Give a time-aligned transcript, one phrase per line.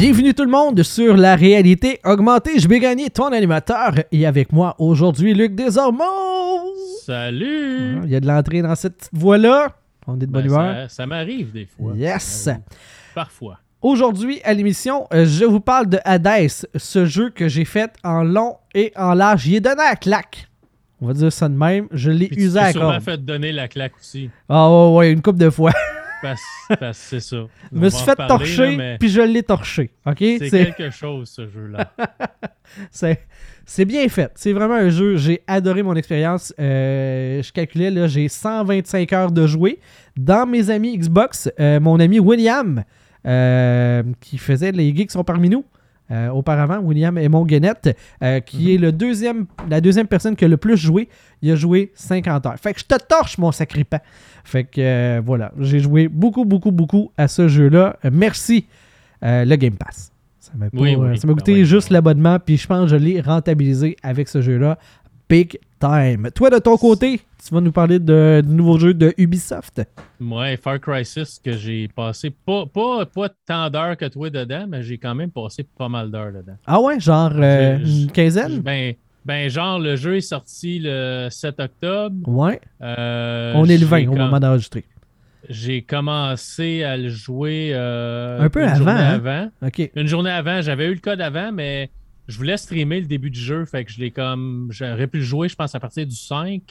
[0.00, 2.58] Bienvenue tout le monde sur la réalité augmentée.
[2.58, 6.74] Je vais gagner ton animateur et avec moi aujourd'hui Luc Desormeaux.
[7.04, 8.00] Salut!
[8.04, 9.76] Il y a de l'entrée dans cette petite voie-là.
[10.06, 10.74] On est de bonne Ben, humeur.
[10.88, 11.92] ça ça m'arrive des fois.
[11.94, 12.48] Yes.
[13.14, 13.58] Parfois.
[13.82, 18.22] Aujourd'hui à l'émission, euh, je vous parle de Hades, ce jeu que j'ai fait en
[18.22, 19.48] long et en large.
[19.48, 20.48] Il est donné à claque.
[21.02, 21.88] On va dire ça de même.
[21.92, 23.02] Je l'ai tu usé à sûrement corde.
[23.02, 24.30] fait donner la claque aussi.
[24.48, 25.72] Ah ouais, ouais, une couple de fois.
[26.22, 27.46] Parce, parce que c'est ça.
[27.72, 29.90] Je me suis fait torcher, là, puis je l'ai torché.
[30.06, 30.18] OK?
[30.18, 31.92] C'est quelque chose, ce jeu-là.
[32.90, 33.26] C'est
[33.72, 34.32] c'est bien fait.
[34.34, 35.16] C'est vraiment un jeu.
[35.16, 36.52] J'ai adoré mon expérience.
[36.58, 39.78] Euh, je calculais, là, j'ai 125 heures de jouer.
[40.16, 42.82] Dans mes amis Xbox, euh, mon ami William,
[43.26, 45.64] euh, qui faisait les geeks sont parmi nous.
[46.10, 48.68] Euh, auparavant, William Aymon Guenette, euh, qui Mhm.
[48.74, 51.08] est le deuxième, la deuxième personne qui a le plus joué.
[51.42, 52.56] Il a joué 50 heures.
[52.58, 54.00] Fait que je te torche, mon sacripant.
[54.44, 57.96] Fait que euh, voilà, j'ai joué beaucoup, beaucoup, beaucoup à ce jeu-là.
[58.12, 58.66] Merci,
[59.24, 60.12] euh, le Game Pass.
[60.40, 61.64] Ça m'a Oui, coûté Ah ouais.
[61.64, 64.78] juste l'abonnement, puis je pense que je l'ai rentabilisé avec ce jeu-là.
[65.30, 66.28] Big time.
[66.34, 69.80] Toi, de ton côté, tu vas nous parler de, du nouveau jeu de Ubisoft.
[70.18, 74.66] Moi, Far Cry 6, que j'ai passé pas, pas, pas tant d'heures que toi dedans,
[74.68, 76.56] mais j'ai quand même passé pas mal d'heures dedans.
[76.66, 78.58] Ah ouais, genre euh, une quinzaine?
[78.60, 82.16] Ben, ben, genre, le jeu est sorti le 7 octobre.
[82.28, 82.60] Ouais.
[82.82, 84.84] Euh, On est le 20 j'ai au moment d'enregistrer.
[85.48, 89.50] J'ai commencé à le jouer euh, Un peu une avant, journée hein?
[89.62, 89.70] avant.
[89.94, 91.88] Une journée avant, j'avais eu le code avant, mais
[92.30, 93.64] je voulais streamer le début du jeu.
[93.66, 94.68] Fait que je l'ai comme.
[94.70, 96.62] J'aurais pu le jouer, je pense, à partir du 5.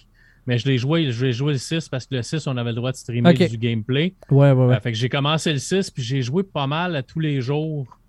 [0.48, 2.72] Mais je l'ai joué, je l'ai joué le 6 parce que le 6, on avait
[2.72, 4.16] le droit de streamer du gameplay.
[4.32, 4.76] Ouais, ouais, ouais.
[4.76, 7.40] Euh, fait que j'ai commencé le 6, puis j'ai joué pas mal à tous les
[7.42, 8.00] jours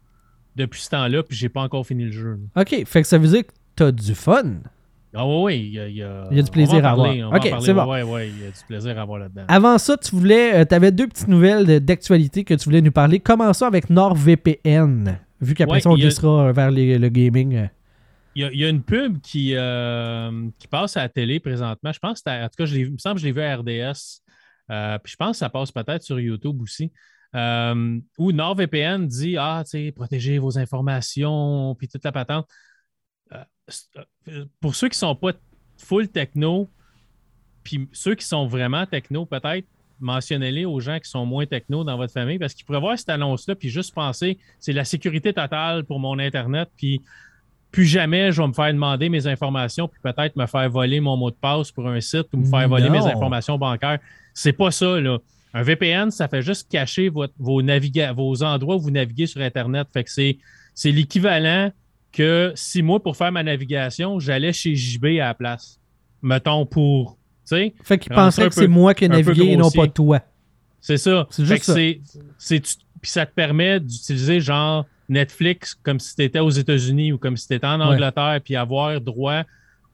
[0.57, 2.39] depuis ce temps-là, puis j'ai pas encore fini le jeu.
[2.57, 4.61] OK, fait que ça veut dire que t'as du fun.
[5.13, 6.83] Ah oui, oui, il y a, il y a- Il y a du plaisir à
[6.95, 7.41] parler, avoir.
[7.45, 7.91] Ok, c'est bon.
[7.91, 9.42] Ouais, ouais, il y a du plaisir à avoir là-dedans.
[9.48, 13.19] Avant ça, tu voulais, tu avais deux petites nouvelles d'actualité que tu voulais nous parler.
[13.20, 17.55] Commençons avec NordVPN, vu qu'après Ouais, ça, on a- glissera vers les- le gaming.
[17.56, 17.67] euh.
[18.36, 21.40] Il y, a, il y a une pub qui, euh, qui passe à la télé
[21.40, 21.92] présentement.
[21.92, 23.56] Je pense que en tout cas, je il me semble que je l'ai vu à
[23.56, 24.23] RDS.
[24.70, 26.92] Euh, puis je pense que ça passe peut-être sur YouTube aussi.
[27.34, 32.46] Euh, où NordVPN dit Ah, tu sais, protégez vos informations, puis toute la patente.
[33.33, 33.42] Euh,
[34.29, 35.33] euh, pour ceux qui ne sont pas
[35.77, 36.68] full techno,
[37.64, 39.67] puis ceux qui sont vraiment techno, peut-être
[40.00, 43.08] mentionnez-les aux gens qui sont moins techno dans votre famille parce qu'ils pourraient voir cette
[43.11, 47.00] annonce-là puis juste penser c'est la sécurité totale pour mon Internet, puis
[47.70, 51.16] plus jamais je vais me faire demander mes informations, puis peut-être me faire voler mon
[51.16, 53.05] mot de passe pour un site ou me faire voler Non.
[53.05, 53.98] mes informations bancaires.
[54.34, 55.18] C'est pas ça, là.
[55.55, 59.40] Un VPN, ça fait juste cacher votre- vos, naviga- vos endroits où vous naviguez sur
[59.40, 59.88] Internet.
[59.92, 60.38] Fait que c'est,
[60.74, 61.70] c'est l'équivalent
[62.12, 65.78] que si moi, pour faire ma navigation, j'allais chez JB à la place.
[66.22, 67.17] Mettons pour.
[67.83, 70.20] Fait qu'il penserait que c'est moi qui ai navigué et non pas toi.
[70.80, 71.27] c'est ça.
[71.30, 71.74] C'est juste ça.
[73.00, 77.36] Puis ça te permet d'utiliser genre Netflix comme si tu étais aux États-Unis ou comme
[77.36, 77.80] si tu étais en.
[77.80, 79.42] Angleterre, puis avoir droit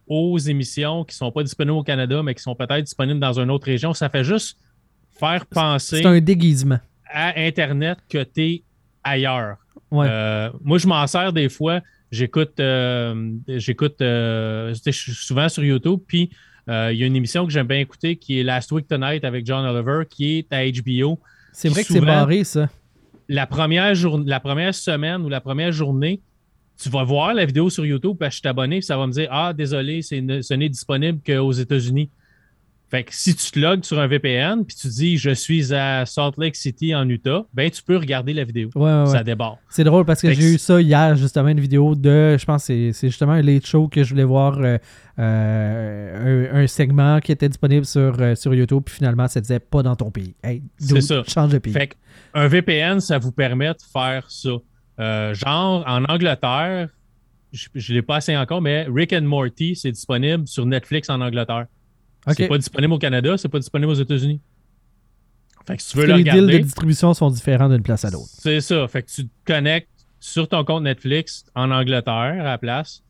[0.09, 3.51] aux émissions qui sont pas disponibles au Canada, mais qui sont peut-être disponibles dans une
[3.51, 3.93] autre région.
[3.93, 4.59] Ça fait juste
[5.19, 6.79] faire penser C'est un déguisement.
[7.09, 8.63] à Internet que tu es
[9.03, 9.57] ailleurs.
[9.91, 10.07] Ouais.
[10.09, 11.81] Euh, moi, je m'en sers des fois.
[12.11, 16.31] J'écoute, euh, j'écoute, euh, je suis souvent sur YouTube, puis
[16.69, 19.25] euh, il y a une émission que j'aime bien écouter qui est Last Week Tonight
[19.25, 21.19] avec John Oliver, qui est à HBO.
[21.53, 22.69] c'est vrai que c'est barré, ça.
[23.29, 26.21] La première, jour- la première semaine ou la première journée,
[26.81, 29.13] tu vas voir la vidéo sur YouTube parce que je suis abonné, ça va me
[29.13, 32.11] dire Ah, désolé, c'est ne- ce n'est disponible qu'aux États-Unis.
[32.89, 36.07] Fait que si tu te logs sur un VPN puis tu dis je suis à
[36.07, 38.71] Salt Lake City en Utah, ben tu peux regarder la vidéo.
[38.77, 39.07] Ouais, ouais, ouais.
[39.07, 39.59] Ça débarque.
[39.69, 42.37] C'est drôle parce que que j'ai eu ça hier, justement, une vidéo de.
[42.39, 44.79] Je pense que c'est- c'est justement un late show que je voulais voir euh,
[45.19, 49.59] euh, un, un segment qui était disponible sur, euh, sur YouTube, puis finalement, ça disait
[49.61, 50.35] pas dans ton pays.
[50.45, 51.23] Hey, C'est ça.
[51.27, 51.73] change de pays.
[51.73, 51.91] Fait
[52.35, 54.51] un VPN, ça vous permet de faire ça.
[55.35, 56.89] Genre, en Angleterre,
[57.53, 61.21] je ne l'ai pas assez encore, mais Rick and Morty, c'est disponible sur Netflix en
[61.21, 61.67] Angleterre.
[62.27, 62.35] Ok.
[62.37, 64.41] C'est pas disponible au Canada, c'est pas disponible aux États-Unis.
[65.67, 67.83] Fait que si tu veux Parce que le les deals de distribution sont différents d'une
[67.83, 68.29] place à l'autre.
[68.39, 68.87] c'est ça.
[68.89, 69.89] Fait que tu te connectes
[70.21, 73.03] sur ton compte Netflix en Angleterre à la place,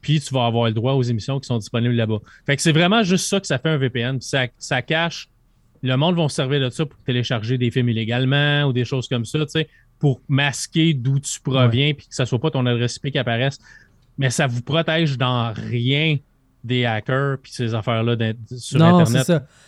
[0.00, 2.18] puis tu vas avoir le droit aux émissions qui sont disponibles là-bas.
[2.46, 4.20] Fait que c'est vraiment juste ça que ça fait un VPN.
[4.20, 5.28] Ça, ça cache.
[5.82, 9.08] Le monde va se servir de ça pour télécharger des films illégalement ou des choses
[9.08, 12.66] comme ça, tu sais, pour masquer d'où tu proviens puis que ça soit pas ton
[12.66, 13.58] adresse IP qui apparaisse.
[14.18, 16.18] Mais ça vous protège dans rien
[16.64, 18.16] des hackers puis ces affaires-là
[18.56, 19.26] sur non, c'est Internet.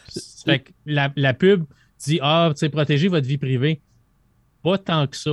[0.08, 0.22] ça.
[0.44, 1.64] Fait que la, la pub
[2.04, 3.80] dit Ah, tu sais, protégez votre vie privée.
[4.62, 5.32] Pas tant que ça.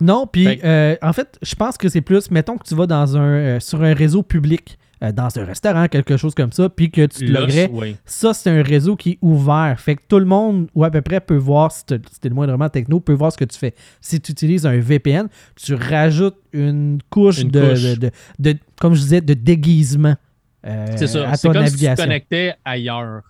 [0.00, 2.86] Non, puis Fait euh, en fait, je pense que c'est plus, mettons que tu vas
[2.86, 6.68] dans un, euh, sur un réseau public euh, dans un restaurant, quelque chose comme ça,
[6.70, 7.96] puis que tu te oui.
[8.06, 9.74] ça, c'est un réseau qui est ouvert.
[9.78, 12.34] Fait que tout le monde, ou à peu près, peut voir, si si t'es le
[12.34, 13.74] moindrement techno, peut voir ce que tu fais.
[14.00, 17.82] Si tu utilises un VPN, tu rajoutes une couche, Une de, couche.
[17.82, 18.10] de- de-
[18.52, 20.16] de- comme je disais, de déguisement
[20.66, 21.32] euh, C'est ça.
[21.42, 23.22] comme si tu te connectais ailleurs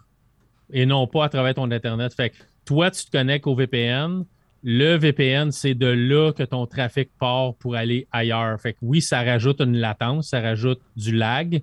[0.72, 2.14] et non pas à travers ton Internet.
[2.14, 4.24] Fait que toi, tu te connectes au VPN.
[4.62, 8.60] Le VPN, c'est de là que ton trafic part pour aller ailleurs.
[8.60, 11.62] Fait que oui, ça rajoute une latence, ça rajoute du lag,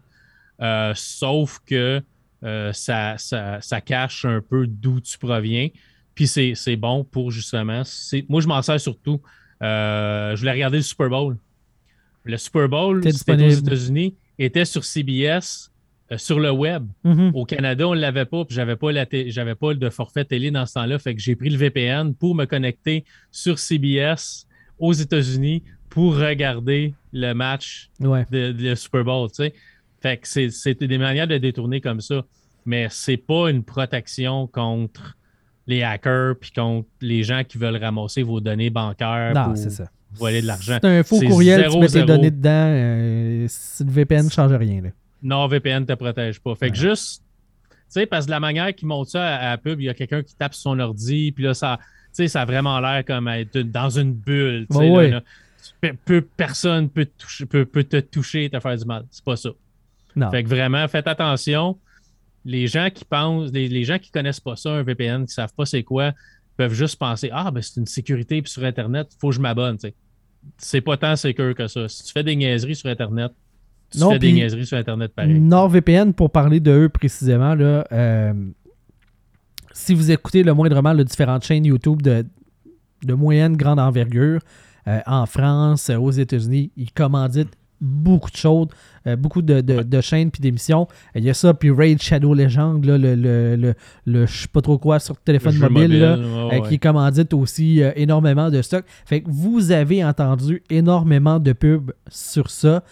[0.62, 2.02] euh, sauf que
[2.44, 5.70] euh, ça, ça, ça cache un peu d'où tu proviens.
[6.16, 7.84] Puis c'est bon pour justement.
[8.28, 9.22] Moi, je m'en sers surtout.
[9.62, 11.38] je voulais regarder le Super Bowl.
[12.24, 13.50] Le Super Bowl, c'était aux.
[13.50, 15.72] États-Unis, était sur CBS
[16.12, 16.86] euh, sur le web.
[17.04, 17.32] Mhm.
[17.34, 20.24] Au Canada, on ne l'avait pas, puis j'avais pas la té- j'avais pas de forfait
[20.26, 21.00] télé dans ce temps-là.
[21.00, 24.48] Fait que j'ai pris le VPN pour me connecter sur CBS
[24.80, 28.26] aux États-Unis pour regarder le match Ouais.
[28.32, 29.28] de, Super Bowl.
[29.30, 29.54] tu sais.
[30.02, 32.24] Fait que c'est- c'était des manières de détourner comme ça.
[32.66, 35.18] Mais c'est pas une protection contre
[35.68, 39.90] les hackers puis contre les gens qui veulent ramasser vos données bancaires Non, c'est ça.
[40.14, 40.78] Voler de l'argent.
[40.82, 42.50] C'est un faux courriel, tu zéro, mets tes données dedans.
[42.52, 43.48] euh,
[43.80, 44.82] le VPN ne change rien.
[44.82, 44.90] Là.
[45.24, 46.56] Non, VPN ne te protège pas.
[46.56, 47.24] Fait que juste,
[47.70, 49.90] tu sais, parce que la manière qu'ils montrent ça à, à la pub, il y
[49.90, 52.80] a quelqu'un qui tape sur son ordi, puis là, ça, tu sais, ça a vraiment
[52.80, 54.68] l'air comme être dans une bulle.
[54.70, 55.22] tu sais, Ouais, là,
[55.82, 55.92] là.
[56.06, 59.06] Peu- personne peut te, toucher, peut, peut te toucher et te faire du mal.
[59.12, 59.50] C'est pas ça.
[60.16, 60.32] Non.
[60.32, 61.78] Fait que vraiment, faites attention.
[62.46, 65.54] Les gens qui pensent, les, les gens qui connaissent pas ça, un VPN, qui savent
[65.54, 66.14] pas c'est quoi,
[66.58, 69.78] peuvent juste penser Ah, ben c'est une sécurité, puis sur Internet, faut que je m'abonne.
[70.58, 71.88] C'est pas tant sécure que ça.
[71.88, 73.32] Si tu fais des niaiseries sur Internet,
[73.92, 75.40] tu Non, fais des niaiseries sur Internet pareil.
[75.40, 78.34] NordVPN, pour parler de eux précisément, là, euh,
[79.72, 82.26] si vous écoutez le moindrement les différentes chaînes YouTube de,
[83.04, 84.42] de moyenne, grande envergure,
[84.88, 88.68] euh, en France, euh, aux États-Unis, ils commanditent beaucoup de choses,
[89.06, 90.88] euh, beaucoup de, de- de chaînes puis d'émissions.
[91.16, 93.74] Il y a ça, puis Raid Shadow Legend, là, le, le, le,
[94.06, 96.62] le je sais pas trop quoi sur téléphone mobile, là, euh, ouais.
[96.70, 98.84] qui commandite aussi euh, énormément de stock.
[99.06, 102.84] Fait que vous avez entendu énormément de pubs sur ça.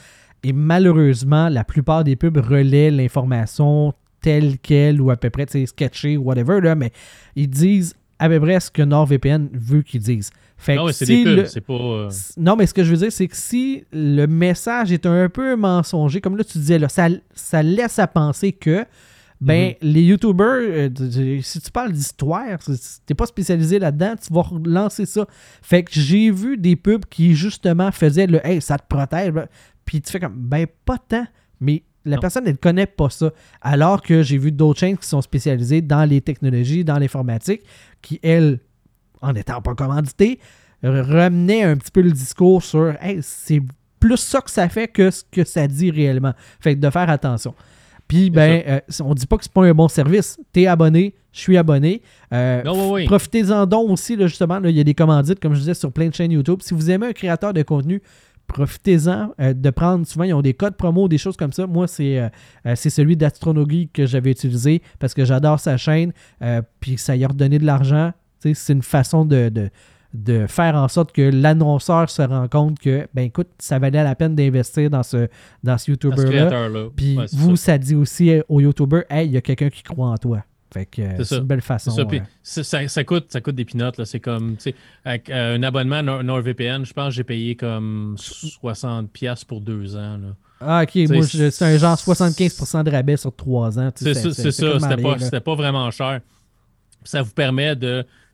[0.43, 5.53] Et malheureusement, la plupart des pubs relaient l'information telle qu'elle ou à peu près, tu
[5.59, 6.91] sais, sketchée ou whatever, là, mais
[7.35, 10.29] ils disent à peu près ce que NordVPN veut qu'ils disent.
[10.57, 11.73] Fait Non, c'est si des c'est pas.
[11.73, 15.27] euh, non, mais ce que je veux dire, c'est que si le message est un
[15.29, 18.85] peu mensonger, comme là tu disais, là, ça, ça laisse à penser que
[19.41, 19.91] ben, Mhm.
[19.93, 25.05] les YouTubers, euh, si tu parles d'histoire, si t'es pas spécialisé là-dedans, tu vas lancer
[25.05, 25.27] ça.
[25.61, 29.31] Fait que j'ai vu des pubs qui justement faisaient le Hey, ça te protège.
[29.31, 29.47] ben,
[29.83, 31.27] Puis tu fais comme Ben, pas tant.
[31.59, 32.21] Mais la Non.
[32.21, 33.31] personne, elle ne connaît pas ça.
[33.61, 37.61] Alors que j'ai vu d'autres chaînes qui sont spécialisées dans les technologies, dans l'informatique,
[38.01, 38.59] qui, elles,
[39.21, 40.39] en étant pas commanditées,
[40.83, 43.61] ramenaient un petit peu le discours sur Hey, c'est
[43.99, 46.33] plus ça que ça fait que ce que ça dit réellement.
[46.59, 47.55] Fait que de faire attention.
[48.07, 50.39] Puis, ben, euh, on dit pas que c'est pas un bon service.
[50.53, 52.03] T'es abonné, je suis abonné.
[52.31, 53.05] Euh, Non, oui, oui.
[53.07, 54.59] Profitez-en donc aussi, là, justement.
[54.59, 56.59] là, Il y a des commandites, comme je disais, sur plein de chaînes YouTube.
[56.61, 58.03] Si vous aimez un créateur de contenu,
[58.47, 60.05] profitez-en euh, de prendre.
[60.07, 61.67] Souvent, ils ont des codes promo, des choses comme ça.
[61.67, 62.29] Moi, c'est euh,
[62.65, 66.13] euh, c'est celui d'Astronogie que j'avais utilisé parce que j'adore sa chaîne.
[66.41, 68.11] euh, puis ça y a redonné de l'argent.
[68.39, 69.69] C'est une façon de, de,
[70.13, 74.13] de faire en sorte que l'annonceur se rend compte que, ben écoute, ça valait la
[74.15, 75.27] peine d'investir dans ce,
[75.63, 76.49] dans ce YouTuber-là.
[76.95, 77.71] Puis Ouais, vous, ça.
[77.73, 77.77] ça.
[77.79, 80.43] dit aussi aux YouTubers, hey, il y a quelqu'un qui croit en toi.
[80.75, 81.91] Fait que euh, C'est une belle façon.
[81.91, 83.97] ça, puis euh, ça, ça- coûte, ça coûte des pinottes.
[83.97, 84.03] là.
[84.03, 84.57] C'est comme,
[85.05, 89.61] avec euh, un abonnement Nord- NordVPN, je pense que j'ai payé comme 60$ piastres pour
[89.61, 90.17] deux ans.
[90.17, 90.35] là.
[90.59, 93.89] Ah, ok, C'est- moi, c'est un genre 75% de rabais sur 3 ans.
[93.95, 96.19] C'est ça, C'était pas, pas vraiment cher.
[97.05, 97.75] Ça vous permet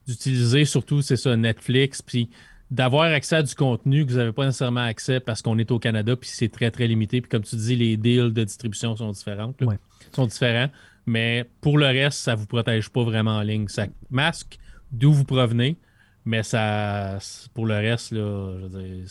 [0.08, 2.30] d'utiliser surtout, c'est ça, Netflix, puis
[2.72, 5.78] d'avoir accès à du contenu que vous n'avez pas nécessairement accès parce qu'on est au
[5.80, 7.20] Canada, puis c'est très, très limité.
[7.22, 9.60] Puis comme tu dis, les deals de distribution sont différentes.
[9.62, 9.68] là.
[9.68, 9.78] Ouais.
[10.16, 10.70] sont différents.
[11.06, 13.68] Mais pour le reste, ça ne vous protège pas vraiment en ligne.
[13.68, 14.58] Ça masque
[14.92, 15.78] d'où vous provenez,
[16.26, 17.18] mais ça,
[17.54, 19.06] pour le reste, là, je veux dire,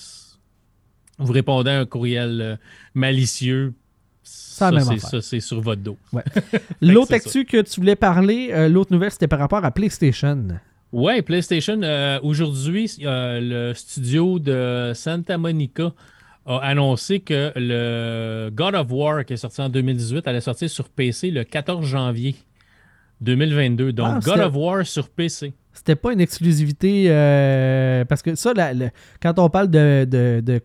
[1.19, 2.57] vous répondez à un courriel euh,
[2.95, 3.75] malicieux.
[4.23, 5.97] Ça, Ça, c'est sur votre dos.
[6.81, 10.49] L'autre actu que tu voulais parler, euh, l'autre nouvelle, c'était par rapport à PlayStation.
[10.93, 15.93] Ouais, PlayStation, euh, aujourd'hui, euh, le studio de Santa Monica
[16.47, 20.89] a annoncé que le God of War, qui est sorti en 2018, allait sortir sur
[20.89, 22.35] PC le 14 janvier
[23.21, 23.93] 2022.
[23.93, 25.53] Donc, Ah, God c'était- of War sur PC.
[25.73, 28.73] C'était pas une exclusivité euh, parce que ça, la-
[29.23, 30.61] quand on parle de, de, de,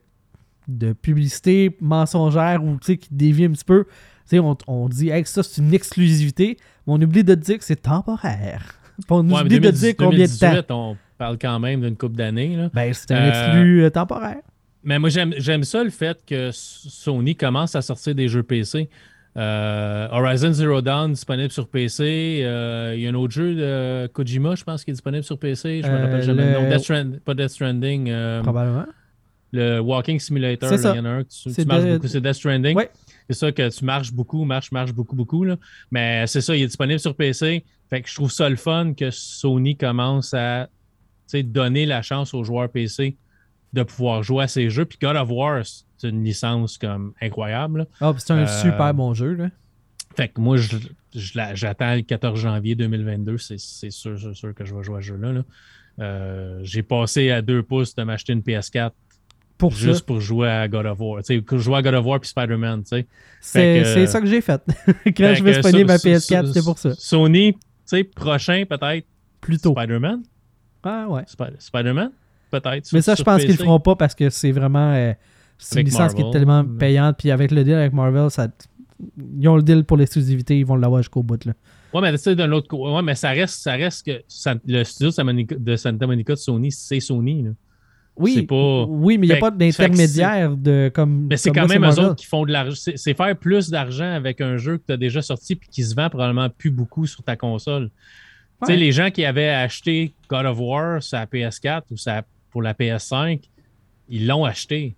[0.67, 3.85] de publicité mensongère ou qui dévie un petit peu,
[4.33, 7.75] on, on dit hey, ça c'est une exclusivité, mais on oublie de dire que c'est
[7.83, 8.79] temporaire.
[9.09, 10.39] On Ouais, oublie de 2010 dire combien de temps.
[10.49, 12.69] 2018, on parle quand même d'une coupe d'années.
[12.73, 14.41] Ben, c'est un Euh, exclu euh, temporaire.
[14.85, 18.89] Mais moi, j'aime ça le fait que Sony commence à sortir des jeux PC.
[19.37, 22.41] Euh, Horizon Zero Dawn disponible sur PC.
[22.43, 25.37] Euh, il y a un autre jeu de Kojima, je pense, qui est disponible sur
[25.37, 25.81] PC.
[25.83, 26.45] Je me Euh, rappelle jamais.
[26.45, 28.09] le- Non, Death Strand- pas Death Stranding.
[28.09, 28.85] euh, Probablement.
[29.51, 30.93] le Walking Simulator, C'est là, ça.
[30.93, 32.75] il y en a un que tu, marches de- beaucoup, c'est Death Stranding.
[32.77, 32.89] Ouais.
[33.29, 35.43] C'est ça que tu marches beaucoup, marches, marches beaucoup, beaucoup.
[35.43, 35.57] Là.
[35.91, 37.63] Mais c'est ça, il est disponible sur PC.
[37.89, 40.67] Fait que je trouve ça le fun que Sony commence à
[41.33, 43.17] donner la chance aux joueurs PC
[43.75, 44.85] de pouvoir jouer à ces jeux.
[44.85, 45.61] Puis God of War,
[45.97, 47.85] c'est une licence comme incroyable.
[48.01, 49.49] Ah, puis c'est un Euh, super bon jeu, là.
[50.15, 50.77] Fait que moi, je,
[51.13, 53.37] je j'attends le 14 janvier 2022.
[53.37, 55.33] C'est, c'est sûr, sûr, sûr que je vais jouer à ce jeu-là.
[55.33, 55.41] là.
[55.99, 58.91] Euh, j'ai passé à deux pouces de m'acheter une PS4
[59.57, 60.05] Pour juste ça.
[60.05, 61.23] pour jouer à God of War.
[61.23, 63.07] Tu sais, jouer à God of War puis Spider-Man, tu sais.
[63.41, 64.61] C'est c'est ça que j'ai fait.
[65.05, 66.93] Quand je vais spawner ma so- PS4, so- c'était pour ça.
[66.95, 69.05] Sony, tu sais, prochain peut-être
[69.41, 69.73] Plutôt.
[69.73, 70.23] Spider-Man?
[70.83, 71.23] Ah ouais.
[71.27, 72.11] Spi- Spider-man,
[72.59, 72.91] peut-être.
[72.93, 74.93] Mais sur- ça, je pense qu'ils le feront pas parce que c'est vraiment.
[74.93, 75.13] euh,
[75.57, 77.17] c'est une licence qui est tellement payante.
[77.17, 78.47] Puis avec le deal avec Marvel, ça,
[79.39, 80.59] ils ont le deal pour l'exclusivité.
[80.59, 81.43] Ils vont l'avoir jusqu'au bout.
[81.45, 81.53] Là.
[81.93, 84.83] Ouais, mais tu d'un autre côté, ouais, mais ça reste, ça reste que ça- le
[84.83, 87.43] studio de Santa Monica de, Sony, c'est Sony.
[87.43, 87.51] là.
[88.17, 91.27] Oui, pas- oui mais il n'y a pas d'intermédiaire de comme.
[91.29, 92.91] Mais c'est quand là, même eux autres qui font de l'argent.
[92.95, 95.95] C'est faire plus d'argent avec un jeu que tu as déjà sorti puis qui se
[95.95, 97.89] vend probablement plus beaucoup sur ta console.
[98.61, 102.23] Tu sais, les gens qui avaient acheté God of War sur la PS4 ou la-
[102.55, 103.41] pour la PS5,
[104.07, 104.95] ils l'ont acheté.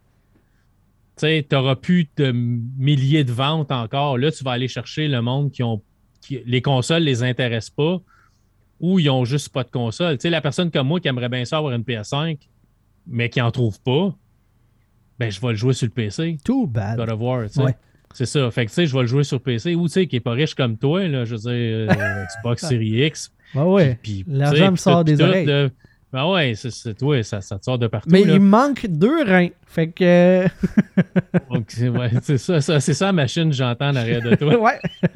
[1.15, 4.19] Tu sais, tu n'auras plus de milliers de ventes encore.
[4.19, 5.81] Là, tu vas aller chercher le monde qui ont.
[6.21, 7.99] qui- les consoles les intéressent pas
[8.79, 10.19] ou ils ont juste pas de console.
[10.19, 12.37] Tu sais, la personne comme moi qui aimerait bien ça avoir une PS5,
[13.07, 14.13] mais qui en trouve pas,
[15.17, 16.37] ben je vais le jouer sur le PC.
[16.45, 16.95] Too bad.
[16.97, 17.61] God of War, tu sais.
[17.63, 17.75] Ouais.
[18.13, 18.51] C'est ça.
[18.51, 20.19] Fait que, tu sais, je vais le jouer sur PC ou, tu sais, qui est
[20.19, 23.31] pas riche comme toi, là, je veux dire, euh, Xbox Series X.
[23.55, 23.99] Ouais, ouais.
[24.27, 25.45] L'argent me sort tout, des tout, oreilles.
[26.13, 28.07] Ben ouais, c'est, toi, ça, ça te sort de partout.
[28.09, 28.35] Mais là.
[28.35, 29.49] il manque deux reins.
[29.65, 30.45] Fait que.
[31.51, 34.35] Donc, c'est, ouais, c'est ça, ça- c'est ça la machine que j'entends en arrière de
[34.35, 34.57] toi.
[34.61, 34.79] ouais.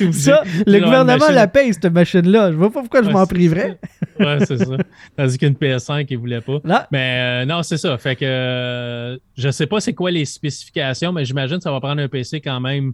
[0.00, 1.34] Obligé Ça, le gouvernement machine.
[1.34, 2.50] la paye, cette machine-là.
[2.52, 3.78] Je vois pas pourquoi je Ouais, m'en priverais.
[4.18, 4.76] Ouais, c'est ça.
[5.16, 6.60] Tandis qu'une PS5, ils voulaient pas.
[6.64, 7.98] Là, Mais euh, non, c'est ça.
[7.98, 11.80] Fait que euh, je sais pas c'est quoi les spécifications, mais j'imagine que ça va
[11.80, 12.92] prendre un PC quand même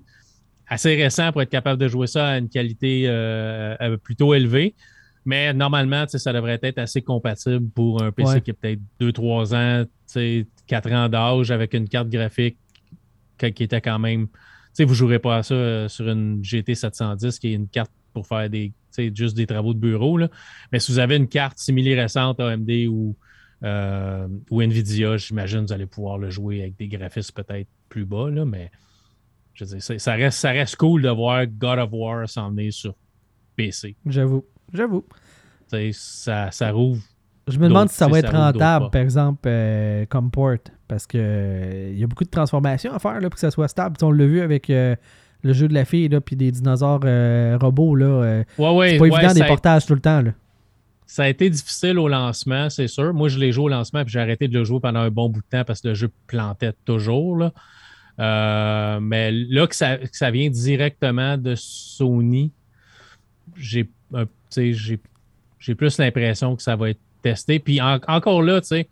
[0.67, 4.75] assez récent pour être capable de jouer ça à une qualité euh, euh, plutôt élevée.
[5.25, 8.41] Mais normalement, ça devrait être assez compatible pour un PC Ouais.
[8.41, 12.57] qui a peut-être 2-3 ans, tu sais, 4 ans d'âge avec une carte graphique
[13.39, 14.27] qui était quand même.
[14.79, 17.91] Vous ne jouerez pas à ça euh, sur une GT 710 qui est une carte
[18.13, 18.73] pour faire des,
[19.15, 20.17] juste des travaux de bureau.
[20.17, 20.29] Là.
[20.73, 23.17] Mais si vous avez une carte simili récente AMD ou,
[23.63, 28.05] euh, ou Nvidia, j'imagine que vous allez pouvoir le jouer avec des graphismes peut-être plus
[28.05, 28.31] bas.
[28.31, 28.71] Là, mais
[29.55, 32.95] je veux dire, ça, reste, ça reste cool de voir God of War s'emmener sur
[33.57, 33.97] PC.
[34.07, 34.45] j'avoue.
[34.73, 35.05] J'avoue.
[35.93, 37.01] Ça, ça rouvre.
[37.49, 40.57] Je me demande si ça va être ça rentable, par exemple, euh, comme port.
[40.87, 43.51] Parce que euh, il y a beaucoup de transformations à faire là, pour que ça
[43.51, 43.97] soit stable.
[44.03, 44.95] On l'a vu avec euh,
[45.43, 47.97] le jeu de la fille, là, puis des dinosaures euh, robots.
[47.97, 50.21] Là, euh, Ouais, ouais, c'est pas ouais, évident des a- portages tout le temps.
[50.23, 50.33] Là.
[51.07, 53.13] Ça a été difficile au lancement, c'est sûr.
[53.13, 55.29] Moi, je l'ai joué au lancement, puis j'ai arrêté de le jouer pendant un bon
[55.29, 57.37] bout de temps parce que le jeu plantait toujours.
[57.37, 57.53] là.
[58.21, 62.53] Euh, mais là que ça, que ça vient directement de Sony,
[63.57, 64.99] j'ai un- sais, j'ai
[65.59, 67.59] j'ai plus l'impression que ça va être testé.
[67.61, 68.89] Puis en- encore là, tu sais,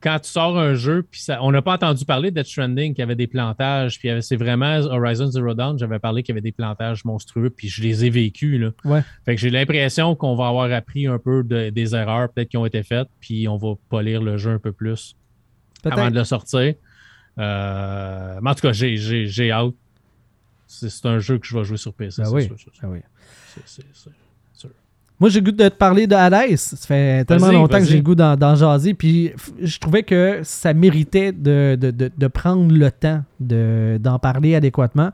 [0.00, 2.94] quand tu sors un jeu, puis ça, on n'a pas entendu parler de Death Stranding,
[2.94, 6.34] qu'il y avait des plantages, puis c'est vraiment Horizon Zero Dawn, j'avais parlé qu'il y
[6.34, 8.60] avait des plantages monstrueux, puis je les ai vécus.
[8.60, 8.70] Là.
[8.84, 9.02] Ouais.
[9.24, 12.56] Fait que j'ai l'impression qu'on va avoir appris un peu de- des erreurs peut-être qui
[12.56, 15.16] ont été faites, puis on va polir le jeu un peu plus
[15.84, 16.74] avant de le sortir.
[17.38, 19.74] Euh, mais en tout cas, j'ai, j'ai, j'ai hâte.
[20.66, 22.22] C'est, un jeu que je vais jouer sur PC.
[22.22, 22.44] Ben c'est oui.
[22.44, 22.72] sûr.
[22.82, 22.98] Ah oui.
[25.20, 26.56] Moi, j'ai le goût de te parler de Hades.
[26.56, 28.94] Ça fait tellement longtemps que j'ai le goût d'en, jaser.
[28.94, 34.18] Puis je trouvais que ça méritait de, de- de- de prendre le temps de, d'en
[34.18, 35.10] parler adéquatement.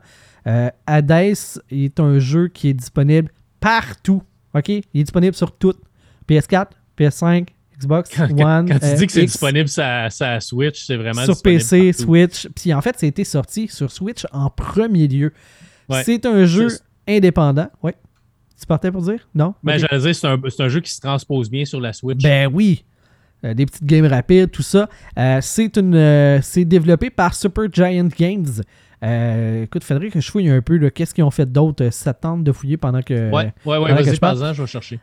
[0.47, 1.35] Euh, Hades
[1.71, 4.21] est un jeu qui est disponible partout.
[4.53, 4.69] OK?
[4.69, 5.79] Il est disponible sur toutes.
[6.29, 6.67] PS4,
[6.99, 7.47] PS5,
[7.79, 8.67] Xbox Quand, One.
[8.69, 11.91] quand tu euh, dis que c'est X, disponible sur sa Switch, c'est vraiment sur PC,
[11.91, 12.03] partout.
[12.03, 12.47] Switch.
[12.55, 15.33] Puis en fait, ça a été sorti sur Switch en premier lieu.
[15.89, 16.03] Ouais.
[16.03, 16.67] C'est un jeu
[17.07, 17.69] indépendant.
[17.83, 17.91] Oui.
[18.59, 19.27] Tu partais pour dire?
[19.33, 19.53] Non?
[19.63, 22.23] Ben, j'allais dire, c'est un, c'est un jeu qui se transpose bien sur la Switch.
[22.23, 22.85] Ben oui.
[23.43, 24.89] Euh, des petites games rapides, tout ça.
[25.17, 28.61] Euh, c'est une, euh, c'est développé par Super Giant Games.
[29.63, 30.89] Écoute, faudrait que je fouille un peu.
[30.89, 31.89] Qu'est-ce qu'ils ont fait d'autre?
[31.91, 33.29] Ça tente de fouiller pendant que.
[33.31, 34.99] ouais, ouais, ouais, vas-y, je je vais chercher.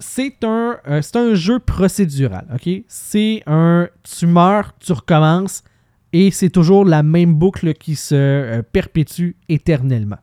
[0.00, 2.84] C'est un, c'est un jeu procédural, ok?
[2.86, 5.64] C'est un tu meurs, tu recommences,
[6.12, 10.18] et c'est toujours la même boucle qui se perpétue éternellement.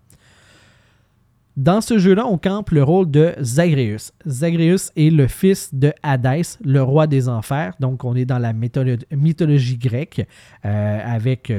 [1.58, 4.12] Dans ce jeu-là, on campe le rôle de Zagreus.
[4.28, 7.74] Zagreus est le fils de Hadès, le roi des enfers.
[7.80, 10.28] Donc, on est dans la mythologie grecque
[10.66, 11.54] euh, avec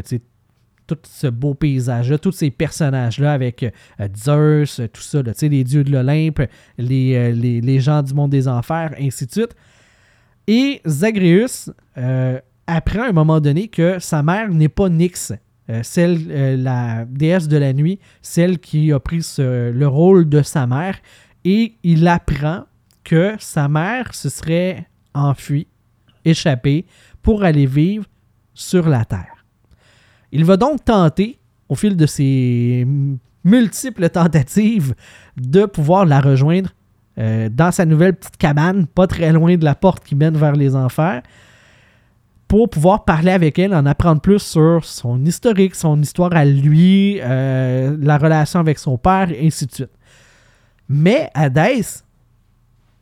[0.87, 5.91] tout ce beau paysage-là, tous ces personnages-là avec euh, Zeus, tout ça, les dieux de
[5.91, 6.43] l'Olympe,
[6.77, 9.57] les, les, gens du monde des enfers, ainsi de suite.
[10.47, 11.73] Et Zagreus
[12.67, 15.33] apprend à un moment donné que sa mère n'est pas Nyx,
[15.71, 20.43] euh, celle, euh, la déesse de la nuit, celle qui a pris le rôle de
[20.43, 20.99] sa mère,
[21.45, 22.65] et il apprend
[23.05, 25.69] que sa mère se serait enfuie,
[26.25, 26.87] échappée,
[27.23, 28.05] pour aller vivre
[28.55, 29.45] sur la Terre.
[30.33, 32.87] Il va donc tenter, au fil de ses
[33.45, 34.95] multiples tentatives,
[35.37, 36.71] de pouvoir la rejoindre
[37.19, 40.53] euh, dans sa nouvelle petite cabane, pas très loin de la porte qui mène vers
[40.53, 41.23] les enfers
[42.49, 47.19] pour pouvoir parler avec elle, en apprendre plus sur son historique, son histoire à lui,
[47.21, 49.91] euh, la relation avec son père, et ainsi de suite.
[50.89, 52.05] Mais Hadès,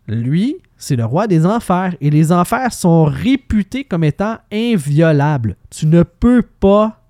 [0.09, 5.57] lui, c'est le roi des enfers, et les enfers sont réputés comme étant inviolables.
[5.71, 7.03] Tu ne peux pas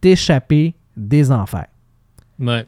[0.00, 1.66] t'échapper des enfers.
[2.38, 2.66] Ouais.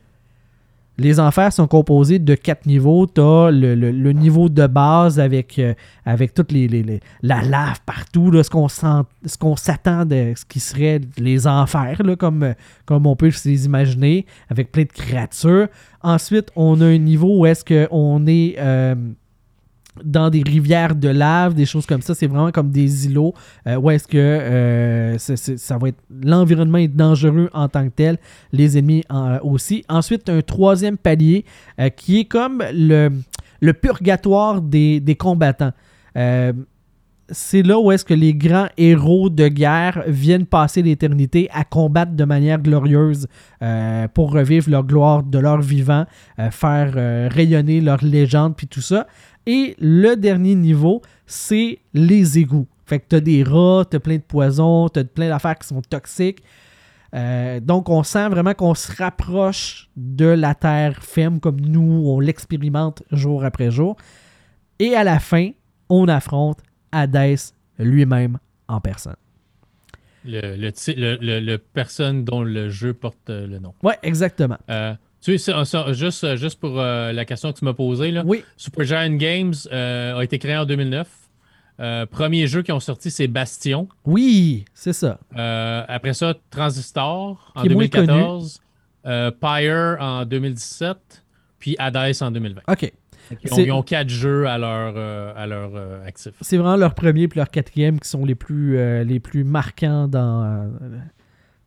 [0.96, 3.06] Les enfers sont composés de quatre niveaux.
[3.06, 5.74] Tu as le, niveau de base avec, euh,
[6.04, 11.46] avec toute les, la lave partout, là, ce qu'on s'attend de ce qui serait les
[11.46, 12.54] enfers, là, comme,
[12.86, 15.66] comme on peut les imaginer, avec plein de créatures.
[16.02, 18.94] Ensuite, on a un niveau où est-ce qu'on est, euh,
[20.02, 22.14] dans des rivières de lave, des choses comme ça.
[22.14, 23.34] C'est vraiment comme des îlots
[23.66, 28.18] euh, où est-ce que euh, ça va être l'environnement est dangereux en tant que tel,
[28.52, 29.04] les ennemis
[29.42, 29.84] aussi.
[29.88, 31.44] Ensuite, un troisième palier
[31.80, 33.10] euh, qui est comme le,
[33.60, 35.72] le purgatoire des, combattants.
[37.30, 42.12] c'est là où est-ce que les grands héros de guerre viennent passer l'éternité à combattre
[42.12, 43.28] de manière glorieuse
[44.12, 46.04] pour revivre leur gloire de leur vivant,
[46.50, 46.94] faire
[47.32, 49.06] rayonner leur légende, puis tout ça.
[49.46, 52.66] Et le dernier niveau, c'est les égouts.
[52.86, 56.42] Fait que t'as des rats, t'as plein de poisons, t'as plein d'affaires qui sont toxiques.
[57.14, 62.20] Euh, donc, on sent vraiment qu'on se rapproche de la terre ferme comme nous, on
[62.20, 63.96] l'expérimente jour après jour.
[64.78, 65.50] Et à la fin,
[65.88, 66.58] on affronte
[66.90, 67.36] Hadès
[67.78, 68.38] lui-même
[68.68, 69.16] en personne.
[70.24, 73.74] Le, le, personne dont le jeu porte le nom.
[73.82, 74.58] Ouais, exactement.
[74.70, 75.54] Euh, tu sais,
[75.94, 78.44] juste, juste pour euh, la question que tu m'as posée, là, oui.
[78.58, 81.08] Supergiant Games euh, a été créé en 2009.
[81.80, 83.88] Euh, premier jeu qui ont sorti, c'est Bastion.
[84.04, 85.18] Oui, c'est ça.
[85.88, 88.60] après ça, Transistor en 2014.
[89.40, 91.24] Pyre en 2017.
[91.58, 92.60] Puis Hades en 2020.
[92.68, 92.92] OK.
[93.42, 94.98] Ils ont, quatre jeux à leur,
[95.34, 95.70] à leur
[96.06, 96.34] actif.
[96.42, 100.70] C'est vraiment leur premier et leur quatrième qui sont les plus, les plus marquants dans,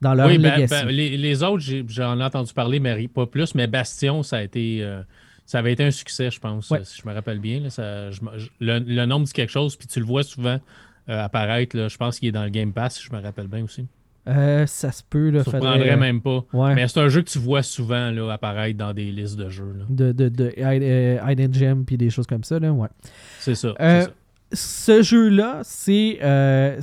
[0.01, 3.55] dans leur oui, ben, ben, les, autres, j'en ai, entendu parler, mais pas plus.
[3.55, 4.79] Mais Bastion, ça a été.
[4.81, 5.01] Euh,
[5.45, 7.61] ça avait été un succès, je pense, si je me rappelle bien.
[8.59, 10.59] le, nom dit quelque chose, puis tu le vois souvent
[11.07, 11.87] euh, apparaître.
[11.87, 13.87] je pense qu'il est dans le Game Pass, si je me rappelle bien aussi.
[14.27, 15.29] Euh, ça se peut.
[15.29, 15.95] Là, ça ne faudrait...
[15.95, 16.43] même pas.
[16.75, 19.73] Mais c'est un jeu que tu vois souvent là, apparaître dans des listes de jeux.
[19.89, 22.59] De, de, de Hide, Gem puis des choses comme ça.
[22.59, 22.89] Là, ouais.
[23.39, 24.07] C'est ça, ça
[24.53, 26.79] ce jeu-là, c'est euh,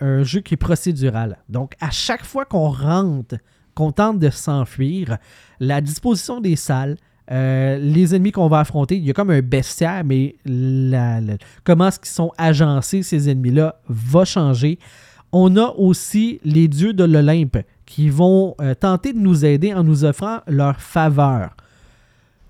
[0.00, 1.38] un, jeu qui est procédural.
[1.48, 3.36] Donc, à chaque fois qu'on rentre,
[3.74, 5.18] qu'on tente de s'enfuir,
[5.60, 6.96] la disposition des salles,
[7.30, 10.36] euh, les ennemis qu'on va affronter, il y a comme un bestiaire, mais
[11.64, 14.78] comment est-ce qu'ils sont agencés, ces ennemis-là, va changer.
[15.30, 19.84] On a aussi les dieux de l'Olympe qui vont euh, tenter de nous aider en
[19.84, 21.54] nous offrant leur faveur.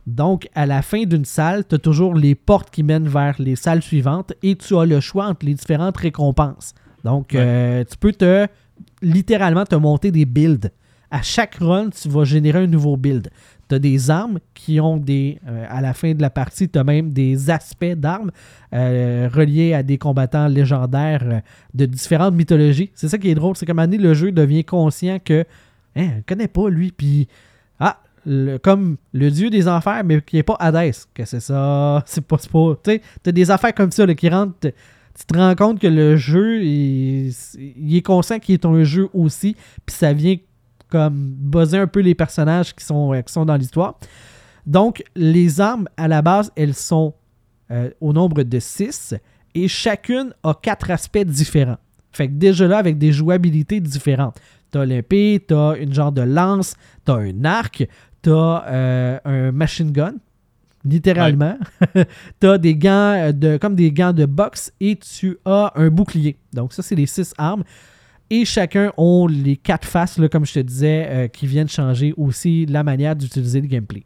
[0.08, 3.56] Donc, à la fin d'une salle, tu as toujours les portes qui mènent vers les
[3.56, 6.74] salles suivantes et tu as le choix entre les différentes récompenses.
[7.04, 8.46] Donc, euh, tu peux te
[9.02, 10.72] littéralement te monter des builds.
[11.10, 13.28] À chaque run, tu vas générer un nouveau build.
[13.68, 15.38] Tu as des armes qui ont des.
[15.46, 18.30] Euh, à la fin de la partie, tu as même des aspects d'armes
[18.72, 21.42] euh, reliés à des combattants légendaires
[21.74, 22.90] de différentes mythologies.
[22.94, 25.44] C'est ça qui est drôle, c'est qu'à un moment donné, le jeu devient conscient que.
[25.96, 27.28] Hein, ne connaît pas lui, puis.
[27.78, 27.98] Ah,
[28.62, 30.92] comme le dieu des enfers, mais qui n'est pas Hadès.
[31.14, 32.02] Que c'est ça.
[32.06, 32.36] C'est pas.
[32.36, 34.54] pas tu as des affaires comme ça qui rentrent.
[34.60, 37.34] Tu te rends compte que le jeu, il,
[37.96, 39.56] est conscient qu'il est un jeu aussi.
[39.84, 40.36] Puis ça vient
[40.88, 43.98] comme buzzer un peu les personnages qui sont, qui sont dans l'histoire.
[44.64, 47.14] Donc, les armes, à la base, elles sont
[47.70, 49.14] euh, au nombre de 6
[49.54, 51.78] et chacune a quatre aspects différents.
[52.12, 54.38] Fait que déjà là, avec des jouabilités différentes.
[54.70, 57.86] T'as l'épée, t'as une genre de lance, t'as un arc,
[58.28, 60.14] t'as euh, un machine gun,
[60.84, 61.56] littéralement.
[62.40, 65.88] tu as des gants euh, de, comme des gants de boxe et tu as un
[65.88, 66.36] bouclier.
[66.52, 67.64] Donc, ça, c'est les six armes.
[68.30, 72.66] Et chacun ont les quatre faces, comme je te disais, euh, qui viennent changer aussi
[72.66, 74.04] la manière d'utiliser le gameplay.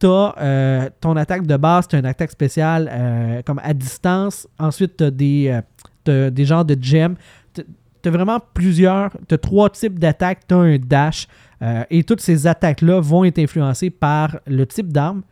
[0.00, 4.48] tu as ton attaque de base, tu as une attaque spéciale euh, comme à distance.
[4.58, 5.60] Ensuite, tu as des,
[6.02, 7.16] t'as des genres de gems.
[7.52, 7.62] Tu
[8.08, 11.28] as vraiment plusieurs, tu as trois types d'attaques, tu as un dash.
[11.62, 15.22] Euh, et toutes ces attaques-là vont être influencées par le type d'arme,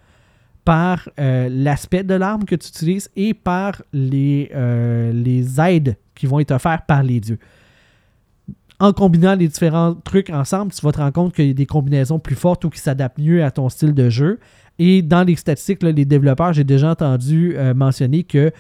[0.65, 6.27] par euh, l'aspect de l'arme que tu utilises et par les, euh, les aides qui
[6.27, 7.39] vont être offertes par les dieux.
[8.79, 11.67] En combinant les différents trucs ensemble, tu vas te rendre compte qu'il y a des
[11.67, 14.41] combinaisons plus fortes ou qui s'adaptent mieux à ton style de jeu.
[14.79, 18.51] Et dans les statistiques, les développeurs, j'ai déjà entendu mentionner que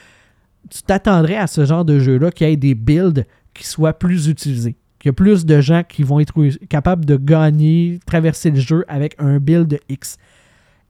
[0.70, 4.28] tu t'attendrais à ce genre de jeu-là qu'il y ait des builds qui soient plus
[4.28, 4.76] utilisés.
[5.02, 6.32] Qu'il y a plus de gens qui vont être
[6.68, 10.16] capables de gagner, traverser le jeu avec un build X.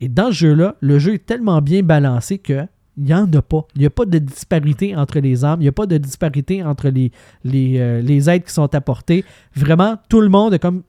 [0.02, 2.66] Et dans ce jeu-là, le jeu est tellement bien balancé que
[2.98, 3.66] il n'y en a pas.
[3.74, 5.62] Il n'y a pas de disparité entre les armes.
[5.62, 7.10] Il n'y a pas de disparité entre les,
[7.46, 9.24] euh, les aides qui sont apportées.
[9.54, 10.82] Vraiment, tout le monde a comme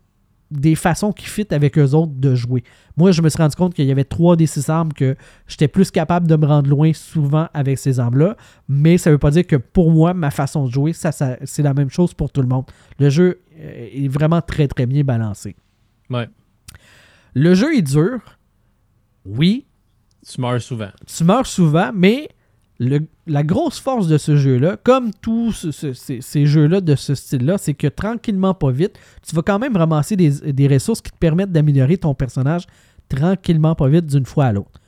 [0.59, 2.63] des façons qui fit avec eux autres de jouer.
[2.95, 5.15] Moi, je me suis rendu compte qu'il y avait trois des six armes que
[5.47, 8.37] j'étais plus capable de me rendre loin souvent avec ces armes-là.
[8.67, 11.37] Mais ça ne veut pas dire que pour moi, ma façon de jouer, ça, ça
[11.43, 12.65] c'est la même chose pour tout le monde.
[12.99, 15.55] Le jeu euh, est vraiment très, très bien balancé.
[16.09, 16.29] Ouais.
[17.33, 18.19] Le jeu est dur.
[19.25, 19.65] Oui,
[20.27, 20.89] Tu meurs souvent.
[21.05, 22.29] tu meurs souvent, mais
[22.83, 26.95] le- la grosse force de ce jeu-là, comme tous ce- ce- ces, ces jeux-là de
[26.95, 31.01] ce style-là, c'est que tranquillement, pas vite, tu vas quand même ramasser des, des ressources
[31.01, 32.63] qui te permettent d'améliorer ton personnage
[33.09, 34.79] tranquillement, pas vite, d'une fois à l'autre.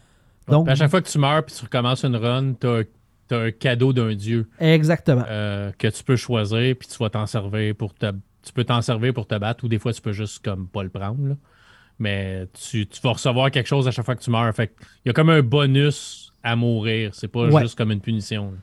[0.47, 2.83] Donc, à chaque fois que tu meurs puis tu recommences une run, tu as,
[3.31, 5.23] un cadeau d'un dieu exactement.
[5.27, 8.11] euh, que tu peux choisir puis tu vas t'en servir pour te.
[8.43, 10.83] Tu peux t'en servir pour te battre ou des fois tu peux juste comme pas
[10.83, 11.29] le prendre.
[11.29, 11.35] là.
[11.97, 14.53] Mais tu, tu vas recevoir quelque chose à chaque fois que tu meurs.
[14.53, 14.71] Fait
[15.03, 17.13] il y a comme un bonus à mourir.
[17.13, 17.61] C'est pas Ouais.
[17.61, 18.53] juste comme une punition.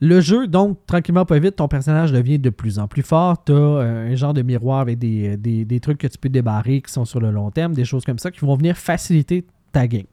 [0.00, 3.42] Le jeu, donc, tranquillement, pas vite, ton personnage devient de plus en plus fort.
[3.44, 6.80] Tu as un genre de miroir avec des, des- des trucs que tu peux débarrer
[6.82, 9.88] qui sont sur le long terme, des choses comme ça qui vont venir faciliter ta
[9.88, 10.06] game.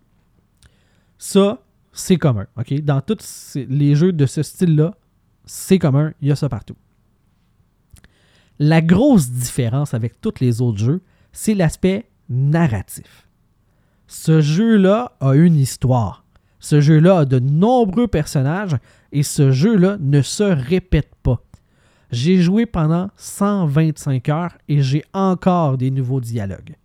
[1.19, 1.61] Ça,
[1.93, 2.47] c'est commun.
[2.57, 2.81] ok?
[2.81, 4.95] Dans tous les jeux de ce style-là,
[5.45, 6.13] c'est commun.
[6.21, 6.75] Il y a ça partout.
[8.57, 13.24] La grosse différence avec tous les autres jeux, c'est l'aspect narratif.
[14.07, 16.25] Ce jeu-là a une histoire.
[16.59, 18.75] Ce jeu-là a de nombreux personnages
[19.11, 21.41] et ce jeu-là ne se répète pas.
[22.11, 26.75] J'ai joué pendant 125 heures et j'ai encore des nouveaux dialogues.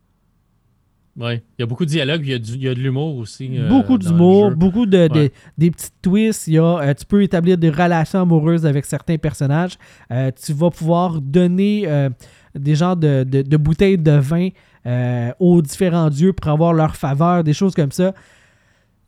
[1.18, 1.42] Ouais.
[1.58, 3.16] Il y a beaucoup de dialogues, il y a, du- il y a de l'humour
[3.16, 3.50] aussi.
[3.58, 5.32] euh, beaucoup d'humour, beaucoup de, Ouais.
[5.58, 6.46] des petits twists.
[6.46, 9.74] Il y a, euh, tu peux établir des relations amoureuses avec certains personnages.
[10.10, 12.08] Euh, tu vas pouvoir donner
[12.54, 14.48] des genres de, de- de bouteilles de vin
[14.86, 18.14] euh, aux différents dieux pour avoir leur faveur, des choses comme ça.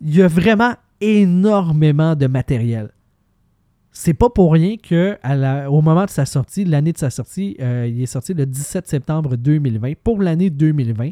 [0.00, 2.90] Il y a vraiment énormément de matériel.
[3.90, 5.18] C'est pas pour rien que
[5.68, 8.86] au moment de sa sortie, l'année de sa sortie, euh, il est sorti le 17
[8.88, 9.92] septembre 2020.
[10.02, 11.10] Pour l'année 2020,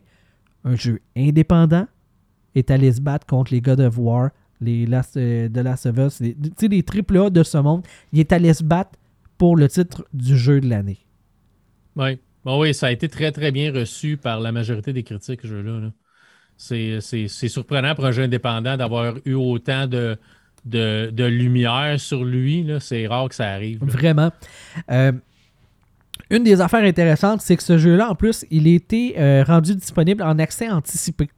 [0.65, 1.87] un jeu indépendant
[2.55, 5.99] est allé se battre contre les God of War, les Last, euh, The Last of
[5.99, 7.87] Us, les, les AAA de ce monde.
[8.13, 8.99] Il est allé se battre
[9.39, 10.99] pour le titre du jeu de l'année.
[11.97, 12.19] Ouais.
[12.45, 15.81] Oui, ça a été très, très bien reçu par la majorité des critiques, ce jeu-là.
[15.81, 15.91] là.
[16.57, 20.17] C'est surprenant pour un jeu indépendant d'avoir eu autant de,
[20.65, 22.67] de, de lumière sur lui.
[22.81, 23.79] C'est rare que ça arrive.
[23.83, 24.31] Vraiment.
[24.91, 25.13] Euh,
[26.31, 29.75] une des affaires intéressantes, c'est que ce jeu-là, en plus, il a été euh, rendu
[29.75, 31.29] disponible en accès anticipé.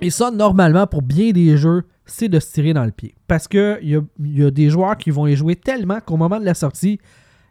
[0.00, 3.14] Et ça, normalement, pour bien des jeux, c'est de se tirer dans le pied.
[3.26, 6.38] Parce qu'il y a, y a des joueurs qui vont y jouer tellement qu'au moment
[6.38, 7.00] de la sortie,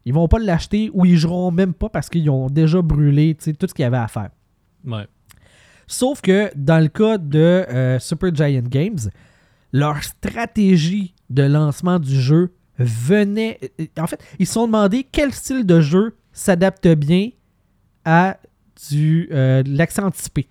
[0.07, 3.67] ils vont pas l'acheter ou ils joueront même pas parce qu'ils ont déjà brûlé tout
[3.67, 4.29] ce qu'il y avait à faire.
[4.85, 5.05] Ouais.
[5.85, 8.99] Sauf que dans le cas de euh, Super Giant Games,
[9.73, 13.59] leur stratégie de lancement du jeu venait.
[13.81, 17.31] euh, En fait, ils se sont demandé quel style de jeu s'adapte bien
[18.05, 18.37] à
[18.89, 20.47] du, euh, l'accès anticipé.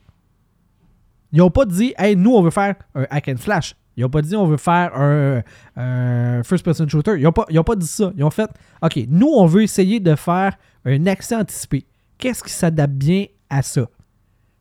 [1.33, 3.75] Ils n'ont pas dit, hey, nous, on veut faire un hack and slash.
[3.97, 7.15] Ils n'ont pas dit, on veut faire un, first-person shooter.
[7.17, 8.13] Ils n'ont pas, pas dit ça.
[8.17, 8.51] Ils ont fait,
[8.83, 11.87] OK, nous, on veut essayer de faire un accès anticipé.
[12.19, 13.89] Qu'est-ce qui s'adapte bien à ça?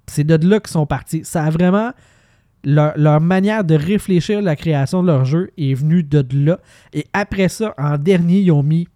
[0.08, 1.24] C'est de là qu'ils sont partis.
[1.24, 1.92] Ça a vraiment.
[2.68, 6.60] Leur, manière de réfléchir la création de leur jeu est venue de là.
[6.94, 8.88] Et après ça, en dernier, ils ont mis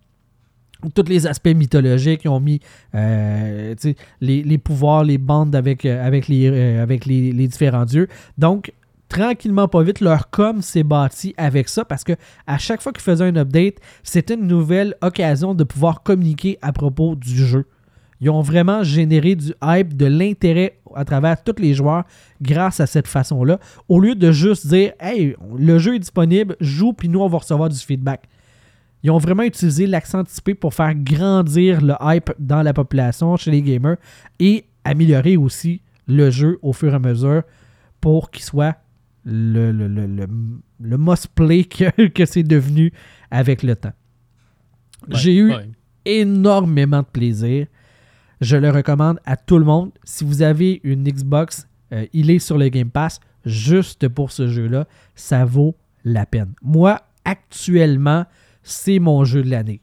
[0.96, 2.22] tous les aspects mythologiques.
[2.24, 2.62] Ils ont mis
[2.96, 3.76] euh,
[4.22, 8.08] les, pouvoirs, les bandes avec, euh, avec, les, euh, avec les différents dieux.
[8.40, 8.72] Donc,
[9.10, 12.14] tranquillement, pas vite, leur com s'est bâti avec ça parce que
[12.48, 16.72] à chaque fois qu'ils faisaient un update, c'était une nouvelle occasion de pouvoir communiquer à
[16.72, 17.66] propos du jeu.
[18.22, 22.04] Ils ont vraiment généré du hype, de l'intérêt à travers tous les joueurs
[22.42, 26.94] grâce à cette façon-là, au lieu de juste dire Hey, le jeu est disponible, joue,
[26.94, 28.28] puis nous, on va recevoir du feedback.
[29.04, 33.52] Ils ont vraiment utilisé l'accent anticipé pour faire grandir le hype dans la population, chez
[33.52, 33.96] les gamers,
[34.40, 37.44] et améliorer aussi le jeu au fur et à mesure
[38.02, 38.76] pour qu'il soit
[39.30, 40.28] le, le, le, le,
[40.80, 42.92] le must-play que, que c'est devenu
[43.32, 43.94] avec le temps.
[45.08, 45.70] Ouais, J'ai eu ouais.
[46.06, 47.68] énormément de plaisir.
[48.42, 49.92] Je le recommande à tout le monde.
[50.04, 54.48] Si vous avez une Xbox, euh, il est sur le Game Pass juste pour ce
[54.48, 54.88] jeu-là.
[55.16, 56.54] Ça vaut la peine.
[56.62, 58.26] Moi, actuellement,
[58.64, 59.82] c'est mon jeu de l'année.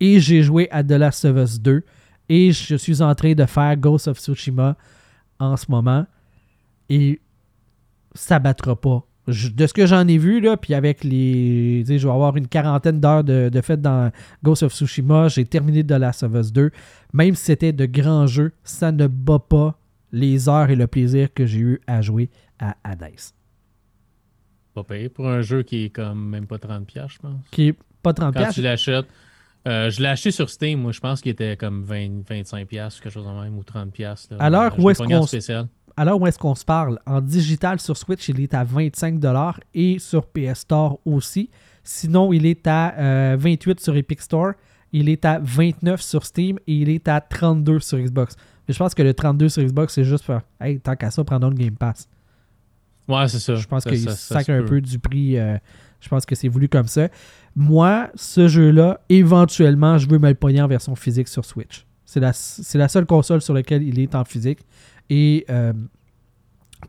[0.00, 1.82] Et j'ai joué à The Last of Us 2
[2.30, 4.76] et je suis en train de faire Ghost of Tsushima
[5.38, 6.06] en ce moment.
[6.88, 7.20] Et
[8.14, 9.04] ça battra pas.
[9.26, 11.84] Je- de ce que j'en ai vu, là, puis avec les.
[11.86, 14.10] Je vais avoir une quarantaine d'heures de, de fait dans
[14.42, 15.28] Ghost of Tsushima.
[15.28, 16.70] J'ai terminé The Last of Us 2.
[17.12, 19.78] Même si c'était de grands jeux, ça ne bat pas
[20.12, 23.10] les heures et le plaisir que j'ai eu à jouer à Hades.
[24.74, 27.40] Pas payé pour un jeu qui est comme même pas 30$, piastres, je pense.
[27.50, 28.32] Qui est pas 30$.
[28.32, 29.06] Quand tu l'achètes.
[29.66, 33.02] euh, je l'ai acheté sur Steam, moi je pense qu'il était comme 20, 25$ piastres,
[33.02, 33.90] quelque chose de même, ou 30$.
[33.90, 34.42] piastres, là.
[34.44, 35.26] Alors, Je où est-ce en qu'on
[35.98, 36.08] spécial.
[36.08, 36.98] Alors, où est-ce qu'on se parle?
[37.06, 41.50] En digital sur Switch, il est à 25$ et sur PS Store aussi.
[41.84, 44.52] Sinon, il est à euh, 28$ sur Epic Store.
[44.92, 48.36] Il est à 29$ sur Steam et il est à 32$ sur Xbox.
[48.66, 51.24] Mais je pense que le 32$ sur Xbox, c'est juste pour Hey, tant qu'à ça,
[51.24, 52.08] prends donc le Game Pass.
[53.08, 53.54] Ouais, c'est ça.
[53.54, 54.66] Je pense qu'il ça- ça sac se un peut.
[54.66, 55.38] peu du prix.
[55.38, 55.56] euh,
[56.00, 57.08] je pense que c'est voulu comme ça.
[57.56, 61.86] Moi, ce jeu-là, éventuellement, je veux me le pogner en version physique sur Switch.
[62.04, 64.60] C'est la, c'est la seule console sur laquelle il est en physique.
[65.10, 65.72] Et euh,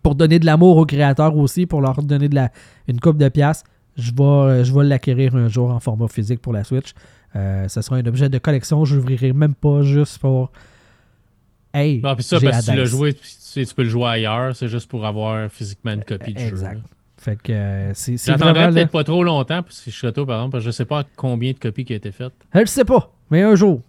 [0.04, 2.52] pour donner de l'amour aux créateurs aussi, pour leur donner de la,
[2.88, 3.64] une coupe de pièces,
[3.98, 6.94] je vais, euh, je vais l'acquérir un jour en format physique pour la Switch.
[7.36, 8.86] Euh, ce sera un objet de collection.
[8.86, 10.52] Je l'ouvrirai même pas juste pour.
[11.74, 14.68] Hey, Non, puis ça, parce que tu l'as joué, tu, peux le jouer ailleurs, c'est
[14.68, 16.74] juste pour avoir physiquement une copie du Exact.
[16.74, 16.78] jeu.
[16.78, 16.84] là.
[17.20, 20.38] Fait que euh, c'est là- peut-être pas trop longtemps, parce que je serais tôt, par
[20.38, 22.32] exemple, parce que je sais pas combien de copies qui a été faites.
[22.54, 23.82] Je le sais pas, mais un jour.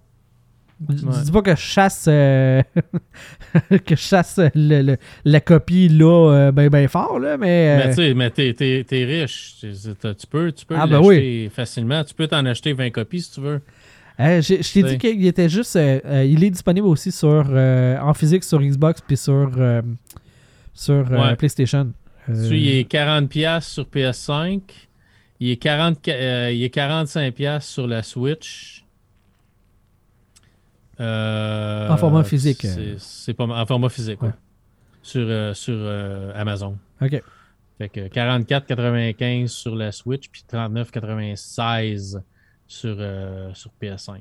[0.88, 1.12] Je Ouais.
[1.24, 2.62] dis pas que je chasse euh,
[3.84, 7.82] que je chasse le- le- la copie là euh, ben ben fort là, mais, Mais
[7.84, 9.56] euh, tu sais, mais t'es, t'es- t'es riche.
[9.60, 12.02] Tu peux, tu peux Ah, ben l'acheter facilement.
[12.04, 13.60] Tu peux t'en acheter 20 copies si tu veux.
[14.18, 19.00] je t'ai dit qu'il était juste il est disponible aussi sur en physique sur Xbox
[19.06, 19.50] puis sur
[20.72, 21.36] sur Ouais.
[21.36, 21.92] PlayStation.
[22.28, 24.60] Il est 40$ piastres sur PS5.
[25.42, 28.79] Il est, 40, euh, il est 45$ piastres sur la Switch.
[31.00, 32.66] Euh, En format physique.
[32.98, 34.28] C'est, pas, en format physique, ouais.
[34.28, 34.34] Ouais.
[35.02, 36.76] Sur, euh, sur euh, Amazon.
[37.00, 37.22] OK.
[37.78, 42.20] Fait que 44,95 sur la Switch, puis 39,96
[42.66, 42.96] sur,
[43.54, 44.18] sur PS5.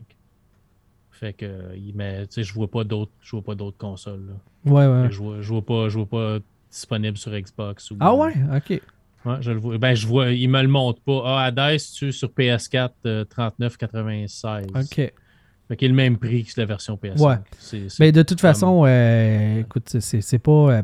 [1.11, 1.93] Fait que, tu
[2.29, 4.25] sais, je vois pas d'autres, je vois pas d'autres consoles.
[4.27, 4.71] là.
[4.71, 5.11] Ouais ouais.
[5.11, 6.37] Je vois, je vois pas, je vois pas
[6.71, 7.91] disponible sur Xbox.
[7.91, 8.81] Ou, Ah ouais, OK.
[9.25, 9.77] Ouais, je le vois.
[9.77, 11.21] Ben, je vois, il me le montre pas.
[11.25, 14.67] Ah, Hades, tu sur PS4, euh, 39,96.
[14.75, 15.13] OK.
[15.69, 17.21] Fait qu'il est le même prix que la version PS5.
[17.21, 17.35] Ouais.
[18.01, 20.51] Mais de toute façon, euh, écoute, c'est- pas.
[20.51, 20.81] euh,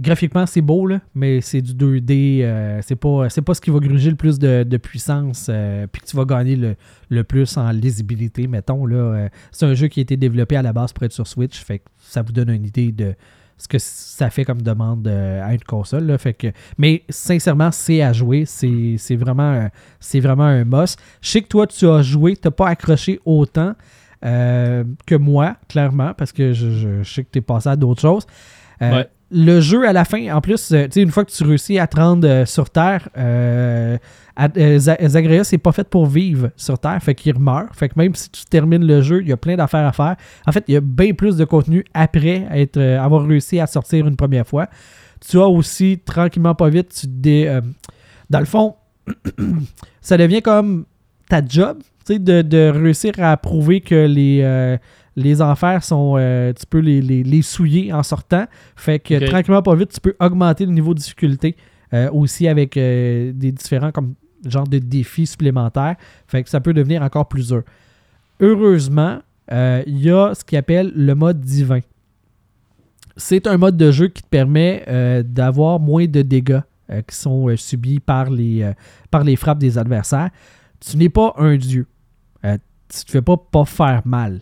[0.00, 2.40] graphiquement, c'est beau, là, mais c'est du 2D.
[2.42, 5.86] euh, c'est pas, c'est pas ce qui va gruger le plus de, de puissance, euh,
[5.90, 6.74] puis que tu vas gagner le,
[7.08, 8.84] le plus en lisibilité, mettons.
[8.84, 11.56] Là, c'est un jeu qui a été développé à la base pour être sur Switch,
[11.62, 13.14] fait que ça vous donne une idée de
[13.58, 16.04] ce que ça fait comme demande à une console.
[16.04, 18.44] Là, fait que, mais sincèrement, c'est à jouer.
[18.44, 20.98] C'est c'est vraiment, c'est vraiment un must.
[21.22, 23.74] Je sais que toi, tu as joué, tu n'as pas accroché autant
[24.26, 27.76] euh, que moi, clairement, parce que je, je- je sais que tu es passé à
[27.76, 28.26] d'autres choses.
[28.82, 29.08] Euh, Ouais.
[29.32, 31.80] Le jeu, à la fin, en plus, euh, tu sais, une fois que tu réussis
[31.80, 33.08] à te rendre sur Terre,
[34.38, 37.74] Zagreus n'est pas fait pour vivre sur Terre, fait qu'il meurt.
[37.74, 40.16] Fait que même si tu termines le jeu, il y a plein d'affaires à faire.
[40.46, 44.06] En fait, il y a bien plus de contenu après être, avoir réussi à sortir
[44.06, 44.68] une première fois.
[45.28, 47.60] Tu as aussi, tranquillement, pas vite, tu te dé-
[48.30, 48.74] dans le fond,
[50.00, 50.84] ça devient comme
[51.28, 54.76] ta job, de, de réussir à prouver que les, euh,
[55.16, 56.14] les enfers sont.
[56.16, 58.46] euh, tu peux les, les- les souiller en sortant.
[58.76, 61.56] Fait que tranquillement, pas vite, tu peux augmenter le niveau de difficulté
[61.94, 64.14] euh, aussi avec des différents comme
[64.46, 65.96] genre de défis supplémentaires.
[66.26, 67.62] Fait que ça peut devenir encore plus dur.
[68.40, 69.18] Heureusement,
[69.50, 71.80] il y a ce qu'il appelle le mode divin.
[73.16, 74.84] C'est un mode de jeu qui te permet
[75.24, 76.60] d'avoir moins de dégâts
[77.08, 78.70] qui sont subis par les,
[79.10, 80.30] par les frappes des adversaires.
[80.80, 81.86] Tu n'es pas un dieu.
[82.88, 84.40] Tu te fais pas, pas faire mal.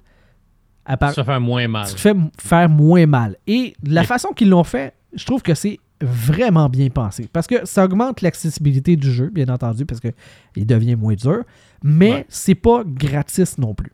[0.84, 1.86] À part- Ça fait moins mal.
[1.88, 3.36] tu te fais faire moins mal.
[3.46, 7.28] Et la Mais- façon qu'ils l'ont fait, je trouve que c'est vraiment bien pensé.
[7.32, 11.44] Parce que ça augmente l'accessibilité du jeu, bien entendu, parce qu'il devient moins dur.
[11.82, 12.26] Mais Ouais.
[12.28, 13.92] c'est pas gratis non plus.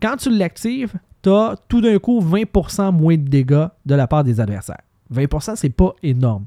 [0.00, 0.92] Quand tu l'actives,
[1.22, 4.82] tu as tout d'un coup 20% moins de dégâts de la part des adversaires.
[5.10, 6.44] 20%, c'est pas énorme.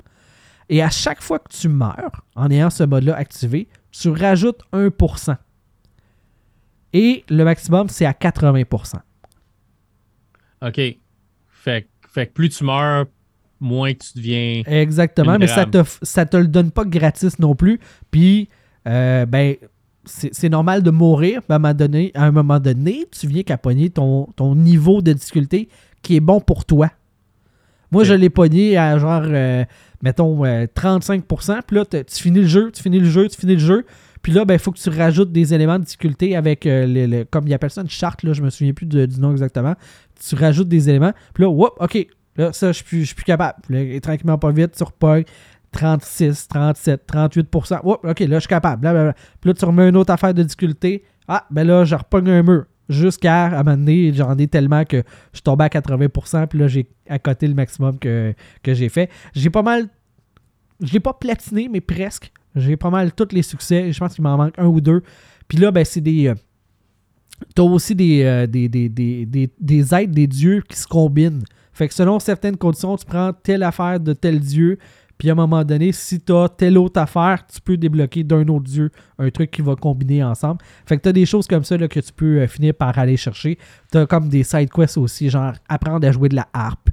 [0.70, 5.36] Et à chaque fois que tu meurs, en ayant ce mode-là activé, tu rajoutes 1%.
[6.98, 8.96] Et le maximum, c'est à 80%.
[10.62, 10.76] OK.
[10.76, 13.06] Fait, que- fait que plus tu meurs,
[13.60, 14.62] moins que tu deviens.
[14.66, 17.80] Exactement, mais ça te, ça te le donne pas gratis non plus.
[18.12, 18.50] Puis,
[18.88, 19.56] euh, ben,
[20.06, 23.42] c'est normal de mourir, mais à un moment donné, à un moment donné tu viens
[23.42, 25.68] caponner ton, ton niveau de difficulté
[26.04, 26.92] qui est bon pour toi.
[27.92, 29.66] Moi, je l'ai pogné à genre, euh,
[30.04, 31.60] mettons, 35%.
[31.66, 33.86] Puis là, tu finis le jeu, tu finis le jeu, tu finis le jeu.
[34.26, 37.48] Puis là, il ben, faut que tu rajoutes des éléments de difficulté avec, euh, comme
[37.48, 39.76] il appelle ça une charte, là, je me souviens plus du nom exactement.
[40.20, 41.14] Tu rajoutes des éléments.
[41.36, 43.62] Puis là, whoop, OK, là, ça, je suis plus, capable.
[44.02, 45.26] Tranquillement, pas vite, tu repognes
[45.74, 47.82] 36, 37, 38%.
[47.84, 49.14] Whoop, OK, là, je suis capable.
[49.42, 51.04] Puis là, tu remets une autre affaire de difficulté.
[51.28, 54.86] Ah, ben là, je repogne un mur jusqu'à à un moment donné, j'en ai tellement
[54.86, 58.34] que je tombais à 80%, puis là, j'ai à côté le maximum que,
[58.66, 59.12] j'ai fait.
[59.36, 59.88] J'ai pas mal.
[60.82, 62.32] Je l'ai pas platiné, mais presque.
[62.56, 63.92] J'ai pas mal tous les succès.
[63.92, 65.02] Je pense qu'il m'en manque un ou deux.
[65.48, 66.28] Puis là, ben, c'est des.
[66.28, 66.36] Euh,
[67.54, 71.44] t'as aussi euh, des, des, des, des, aides des dieux qui se combinent.
[71.74, 74.78] Fait que selon certaines conditions, tu prends telle affaire de tel dieu,
[75.18, 78.48] puis à un moment donné, si tu as telle autre affaire, tu peux débloquer d'un
[78.48, 80.60] autre dieu un truc qui va combiner ensemble.
[80.86, 82.98] Fait que tu as des choses comme ça là, que tu peux euh, finir par
[82.98, 83.58] aller chercher.
[83.92, 86.90] Tu as comme des side quests aussi, genre apprendre à jouer de la harpe.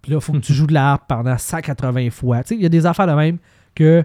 [0.00, 2.42] Puis là, il faut que tu joues de la harpe pendant 180 fois.
[2.42, 3.38] Tu sais, il y a des affaires de même
[3.74, 4.04] que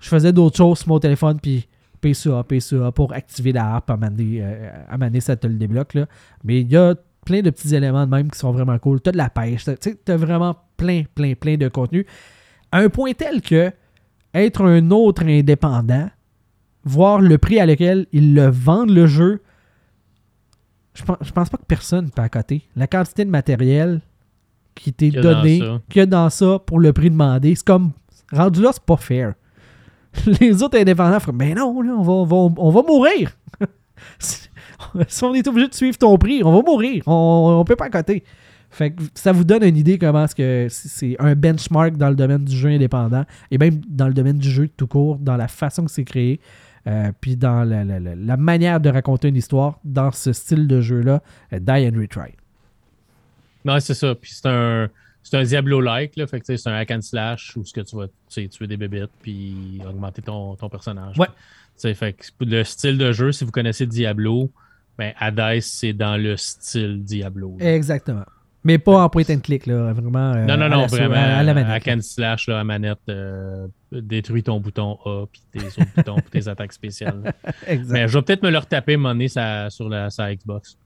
[0.00, 1.68] je faisais d'autres choses sur mon téléphone, puis
[2.00, 5.94] PCA, PCA pour activer la harpe à maner, euh, ça te le débloque.
[5.94, 6.06] Là.
[6.44, 9.00] Mais il y a plein de petits éléments de même qui sont vraiment cool.
[9.00, 12.06] Tu as de la pêche, tu sais, tu as vraiment plein, plein, plein de contenu
[12.72, 13.72] à un point tel que
[14.34, 16.08] être un autre indépendant,
[16.84, 19.42] voir le prix à lequel ils le vendent le jeu,
[20.94, 22.68] je pense, pense pas que personne peut à côté.
[22.76, 24.00] La quantité de matériel
[24.74, 27.92] qui t'est donné, qu'il y a dans ça pour le prix demandé, c'est comme
[28.32, 29.34] rendu là, c'est pas fair.
[30.40, 33.32] Les autres indépendants font Mais non, on, va, on, va, mourir.
[34.18, 37.02] si on est obligé de suivre ton prix, on va mourir.
[37.06, 38.24] On, on peut pas côté.
[38.70, 42.14] Fait que ça vous donne une idée comment est-ce que c'est un benchmark dans le
[42.14, 45.48] domaine du jeu indépendant et même dans le domaine du jeu tout court, dans la
[45.48, 46.40] façon que c'est créé,
[46.86, 51.20] euh, puis dans la, manière de raconter une histoire dans ce style de jeu-là,
[51.52, 52.34] euh, Die and Retry.
[53.64, 54.14] Non, c'est ça.
[54.14, 54.88] Puis c'est un,
[55.22, 56.26] c'est un Diablo-like, là.
[56.26, 59.10] Fait que c'est un hack and slash où ce que tu vas tuer des bébites
[59.20, 61.16] puis augmenter ton, personnage.
[61.18, 61.94] Ouais.
[61.94, 64.50] fait que le style de jeu, si vous connaissez Diablo,
[64.98, 67.56] ben Hades, c'est dans le style Diablo.
[67.60, 68.24] Exactement.
[68.62, 70.34] Mais pas en point and click, là, vraiment.
[70.34, 71.14] Euh, non, non, non, vraiment.
[71.14, 71.88] À, la manette.
[71.88, 76.30] À slash, là, à manette, euh, détruis ton bouton A, puis tes autres boutons pour
[76.30, 77.32] tes attaques spéciales.
[77.66, 77.92] exact.
[77.92, 80.76] Mais je vais peut-être me le retaper, monnaie, sur la sa Xbox.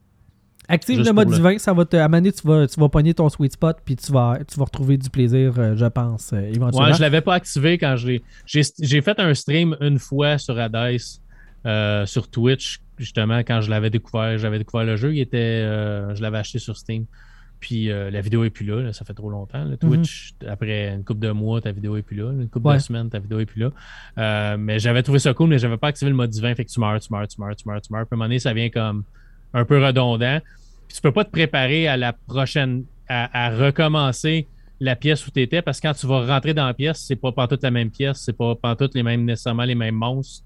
[0.68, 1.96] Active le mode divin, ça va te.
[1.96, 4.64] À Mané, tu vas, tu vas pogner ton sweet spot, puis tu vas, tu vas
[4.64, 6.88] retrouver du plaisir, euh, je pense, éventuellement.
[6.88, 8.22] Ouais, je l'avais pas activé quand je l'ai.
[8.46, 11.00] J'ai fait un stream une fois sur Hades,
[12.06, 14.38] sur Twitch, justement, quand je l'avais découvert.
[14.38, 15.62] J'avais découvert le jeu, il était,
[16.14, 17.06] je l'avais acheté sur Steam.
[17.64, 19.64] Puis euh, la vidéo est plus là, ça fait trop longtemps.
[19.80, 20.50] Twitch, mhm.
[20.50, 22.30] après une couple de mois, ta vidéo est plus là.
[22.30, 23.70] Une couple de semaines, ta vidéo est plus là.
[24.18, 26.54] Euh, mais j'avais trouvé ça cool, mais j'avais pas activé le mode divin.
[26.54, 28.06] Fait que tu meurs, tu meurs, tu meurs, tu meurs, tu meurs.
[28.06, 29.04] Puis à un moment donné, ça vient comme
[29.54, 30.40] un peu redondant.
[30.88, 34.46] Puis tu peux pas te préparer à la prochaine, à, recommencer
[34.80, 37.16] la pièce où tu étais parce que quand tu vas rentrer dans la pièce, c'est
[37.16, 40.44] pas toute la même pièce, c'est pas toutes les mêmes, nécessairement les mêmes monstres.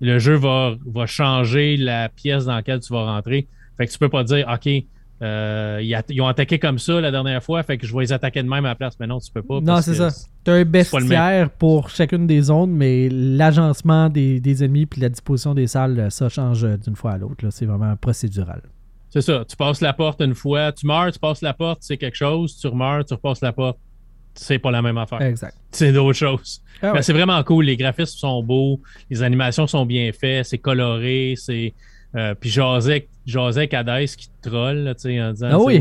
[0.00, 3.46] Le jeu va, va changer la pièce dans laquelle tu vas rentrer.
[3.76, 4.68] Fait que tu peux pas dire, OK,
[5.22, 8.42] euh, ils, ont attaqué comme ça la dernière fois, fait que je vais les attaquer
[8.42, 8.94] de même à la place.
[8.98, 9.60] Mais non, tu peux pas.
[9.60, 10.08] Non, c'est ça.
[10.44, 15.54] Tu as un bestiaire pour chacune des zones, mais l'agencement des, ennemis puis la disposition
[15.54, 17.44] des salles, ça change d'une fois à l'autre.
[17.50, 18.62] C'est vraiment procédural.
[19.10, 19.44] C'est ça.
[19.46, 22.56] Tu passes la porte une fois, tu meurs, tu passes la porte, c'est quelque chose.
[22.56, 23.78] Tu meurs, tu repasses la porte.
[24.34, 25.20] C'est pas la même affaire.
[25.20, 25.56] Exact.
[25.72, 26.62] C'est d'autres choses.
[26.80, 27.64] Ah c'est vraiment cool.
[27.66, 28.80] Les graphismes sont beaux,
[29.10, 31.74] les animations sont bien faites, c'est coloré, c'est
[32.16, 35.80] euh, puis José Hades qui te troll, tu sais, en disant, ah oui.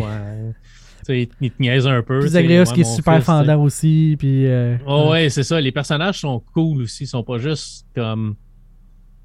[1.10, 2.20] il te niaise un peu.
[2.20, 4.15] Puis Zagreus qui est super fendant aussi.
[4.20, 5.60] Puis, euh, oh, ouais, c'est ça.
[5.60, 7.06] Les personnages sont cool aussi.
[7.06, 8.36] Ils sont pas juste comme.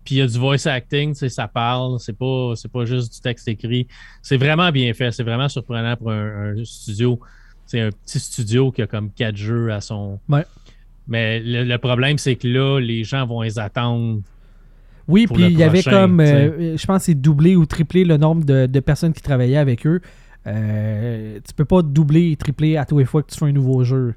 [0.04, 1.98] Puis il y a du voice acting, ça parle.
[1.98, 3.86] C'est pas, pas juste du texte écrit.
[4.22, 5.10] C'est vraiment bien fait.
[5.12, 7.18] C'est vraiment surprenant pour un, studio.
[7.66, 10.20] C'est un petit studio qui a comme quatre jeux à son.
[10.28, 10.44] Ouais.
[11.08, 14.20] Mais le, le problème, c'est que là, les gens vont les attendre
[15.08, 18.44] oui, puis il y avait comme, euh, je pense, c'est doublé ou triplé le nombre
[18.44, 20.00] de, personnes qui travaillaient avec eux.
[20.46, 23.52] Euh, tu peux pas doubler et tripler à tous les fois que tu fais un
[23.52, 24.14] nouveau jeu.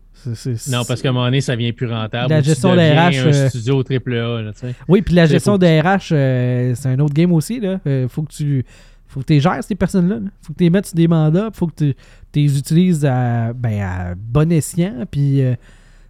[0.69, 2.29] non, parce qu'à un moment donné, ça vient plus rentable.
[2.29, 2.97] La gestion des RH.
[2.97, 4.51] un euh, studio triple A.
[4.89, 7.61] oui, puis la gestion des RH, euh, c'est un autre game aussi.
[7.85, 8.65] Il faut que tu
[9.07, 10.17] faut que tu gères ces personnes-là.
[10.21, 11.49] Il faut que tu les mettes sur des mandats.
[11.53, 11.95] Il faut que tu
[12.35, 15.05] les utilises à, ben, à bon escient.
[15.09, 15.41] Puis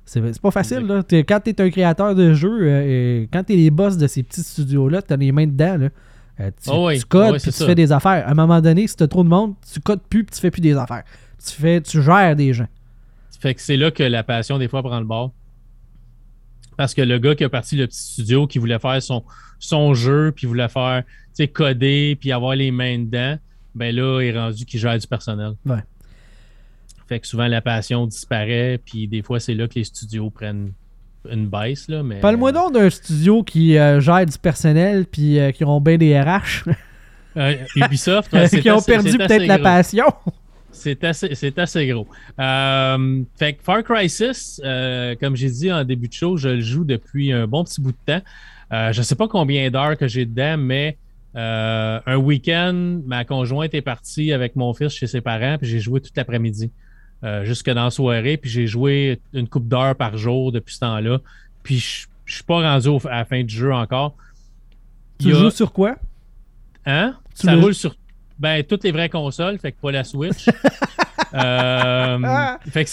[0.08, 1.04] c'est pas facile, là.
[1.04, 4.24] quand tu es un créateur de jeu, euh, quand tu es les boss de ces
[4.24, 5.90] petits studios-là, tu as les mains dedans, là.
[6.40, 8.26] Euh, tu, oh codes puis tu fais des affaires.
[8.28, 10.40] À un moment donné, si tu as trop de monde, tu codes plus puis tu
[10.40, 11.04] fais plus des affaires.
[11.44, 12.68] Tu fais tu gères des gens.
[13.40, 15.32] Fait que c'est là que la passion, des fois, prend le bord.
[16.76, 19.24] Parce que le gars qui a parti le petit studio, qui voulait faire son,
[19.60, 21.04] son jeu, puis voulait faire,
[21.36, 23.38] tu coder, puis avoir les mains dedans,
[23.74, 25.54] ben là, il est rendu qu'il gère du personnel.
[25.66, 25.84] Ouais.
[27.08, 30.72] Fait que souvent, la passion disparaît, puis des fois, c'est là que les studios prennent
[31.30, 32.20] une baisse, là, mais...
[32.20, 36.20] Parle-moi donc d'un studio qui euh, gère du personnel puis euh, qui ont bien des
[36.20, 36.70] RH.
[37.38, 40.06] Euh, Ubisoft, ouais, qui ont assez- perdu peut-être la passion.
[40.72, 42.08] C'est assez, c'est assez gros.
[42.40, 46.50] Euh, fait que Far Cry 6, euh, comme j'ai dit en début de show, je
[46.50, 48.22] le joue depuis un bon petit bout de temps.
[48.74, 50.98] Euh, je ne sais pas combien d'heures que j'ai dedans, mais
[51.36, 55.80] euh, un week-end, ma conjointe est partie avec mon fils chez ses parents, puis j'ai
[55.80, 56.72] joué toute l'après-midi.
[57.24, 60.80] Euh, jusque dans la soirée, puis j'ai joué une coupe d'heures par jour depuis ce
[60.82, 61.20] temps-là.
[61.64, 64.14] Puis je je suis pas rendu au- à la fin du jeu encore.
[65.18, 65.96] Tu a- joues sur quoi?
[66.86, 67.16] Hein?
[67.40, 67.96] Tu ça le- roule sur
[68.38, 70.46] ben, toutes les vraies consoles, fait que pas la Switch.
[71.34, 72.58] Euh, Ah!
[72.70, 72.90] fait que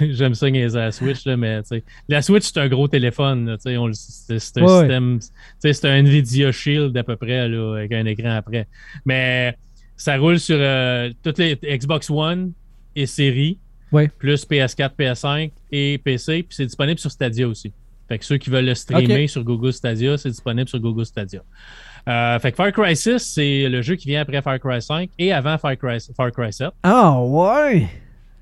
[0.00, 1.60] J'aime ça niaiser la Switch, là, mais
[2.08, 3.56] la Switch, c'est un gros téléphone.
[3.58, 3.92] C'est un Ouais.
[3.92, 5.18] système.
[5.58, 8.68] C'est un Nvidia Shield à peu près, là, avec un écran après.
[9.04, 9.56] Mais
[9.98, 12.52] ça roule sur euh, toutes les Xbox One
[12.96, 13.58] et séries,
[13.92, 14.08] Ouais.
[14.18, 16.42] plus PS4, PS5 et PC.
[16.44, 17.72] Puis c'est disponible sur Stadia aussi.
[18.08, 21.40] Fait que ceux qui veulent le streamer sur Google Stadia, c'est disponible sur Google Stadia.
[22.08, 25.10] Euh, fait que Far Cry 6, c'est le jeu qui vient après Far Cry 5
[25.18, 26.68] et avant Far Cry, Far Cry 7.
[26.82, 27.86] Ah ouais!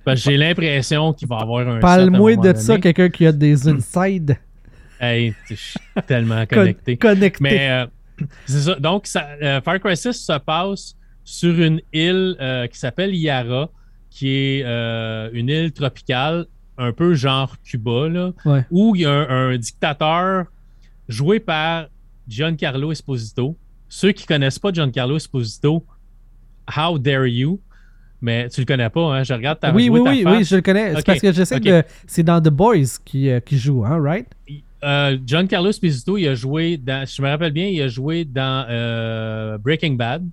[0.04, 1.80] Parce que j'ai l'impression qu'il va y avoir un.
[1.80, 4.36] Parle-moi 7 à un de ça, quelqu'un qui a des insides
[5.00, 6.96] Hey, je suis tellement con- connecté.
[6.96, 7.38] connectés.
[7.42, 7.86] Mais euh,
[8.46, 8.74] c'est ça.
[8.76, 10.94] Donc, ça, euh, Far Cry 6 se passe
[11.26, 13.68] sur une île euh, qui s'appelle Yara,
[14.10, 16.46] qui est euh, une île tropicale,
[16.78, 18.64] un peu genre Cuba, là, Ouais.
[18.70, 20.46] où il y a un, un dictateur
[21.08, 21.88] joué par
[22.28, 23.56] Giancarlo Esposito.
[23.88, 25.84] Ceux qui connaissent pas Giancarlo Esposito,
[26.76, 27.60] how dare you?
[28.20, 29.22] Mais tu le connais pas, hein?
[29.24, 30.36] Je regarde ta oui, je oui, ta oui, face.
[30.38, 30.94] oui, je le connais.
[30.94, 31.62] C'est parce que j'essaie ok.
[31.62, 31.82] de.
[32.06, 34.26] C'est dans The Boys qui, euh, qui joue, hein, right?
[34.84, 38.24] Euh, Giancarlo Esposito, il a joué dans, si je me rappelle bien, il a joué
[38.24, 40.24] dans euh, Breaking Bad.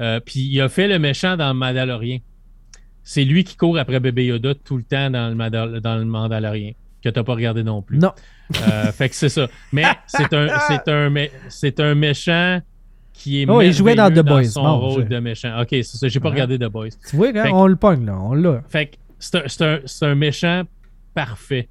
[0.00, 2.18] Euh, puis il a fait le méchant dans Mandalorian.
[3.02, 6.04] C'est lui qui court après Bébé Yoda tout le temps dans le, Mandal- dans le
[6.04, 6.72] Mandalorian,
[7.02, 7.98] que t'as pas regardé non plus.
[7.98, 8.12] Non.
[8.68, 9.48] Euh, fait que c'est ça.
[9.72, 11.30] Mais c'est un, c'est un, mé-
[11.80, 12.60] un méchant
[13.12, 14.44] qui est Oh, il jouait dans The Boys.
[14.44, 15.60] son Bon, rôle je- de méchant.
[15.60, 16.08] Ok, c'est ça.
[16.08, 16.34] J'ai pas Ouais.
[16.34, 16.88] regardé The Boys.
[17.08, 18.18] Tu vois, hein, on le pogne, là.
[18.20, 18.62] On l'a.
[18.68, 20.62] Fait que c'est un, un- méchant
[21.14, 21.68] parfait.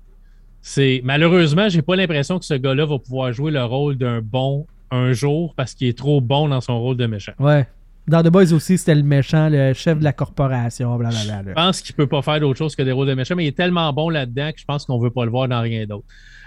[0.61, 4.65] C'est malheureusement, j'ai pas l'impression que ce gars-là va pouvoir jouer le rôle d'un bon
[4.89, 7.33] un jour parce qu'il est trop bon dans son rôle de méchant.
[7.39, 7.67] Ouais.
[8.07, 11.51] Dans The Boys aussi, c'était le méchant, le chef de la corporation, blablabla.
[11.51, 13.47] Je pense qu'il peut pas faire d'autre chose que des rôles de méchant, mais il
[13.47, 16.05] est tellement bon là-dedans que je pense qu'on veut pas le voir dans rien d'autre.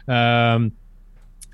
[0.09, 0.69] Euh,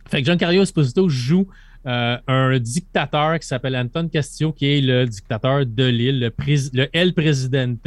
[0.09, 1.49] fait que Giancarlo Esposito joue
[1.87, 6.33] euh, un dictateur qui s'appelle Anton Castillo, qui est le dictateur de l'île, le,
[6.75, 7.79] le El Presidente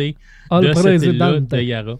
[0.49, 1.39] Ah, de cette président.
[1.39, 1.99] de Yara.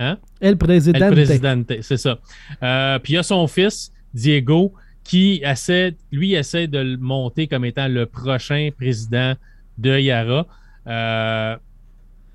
[0.00, 0.18] Hein?
[0.40, 1.06] El président.
[1.06, 2.18] El Presidente, c'est ça.
[2.62, 4.72] Euh, puis il y a son fils, Diego,
[5.04, 9.34] qui essaie, lui, essaie de le monter comme étant le prochain président
[9.78, 10.46] de Yara.
[10.86, 11.56] Euh,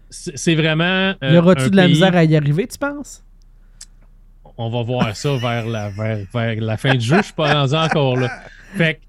[0.10, 1.14] c'est vraiment.
[1.24, 3.24] euh, Y aura-tu de la pays- misère à y arriver, tu penses?
[4.58, 7.18] On va voir ça vers la, vers, vers la fin du jeu.
[7.18, 8.30] Je suis pas rendu encore là.
[8.76, 9.00] Fait que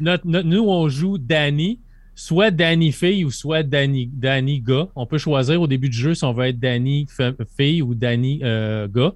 [0.00, 1.78] notre- notre- nous, on joue Danny,
[2.14, 4.86] soit Danny fille ou soit Danny, Danny gars.
[4.96, 7.06] On peut choisir au début du jeu si on veut être Danny
[7.56, 9.12] fille ou Danny euh, gars.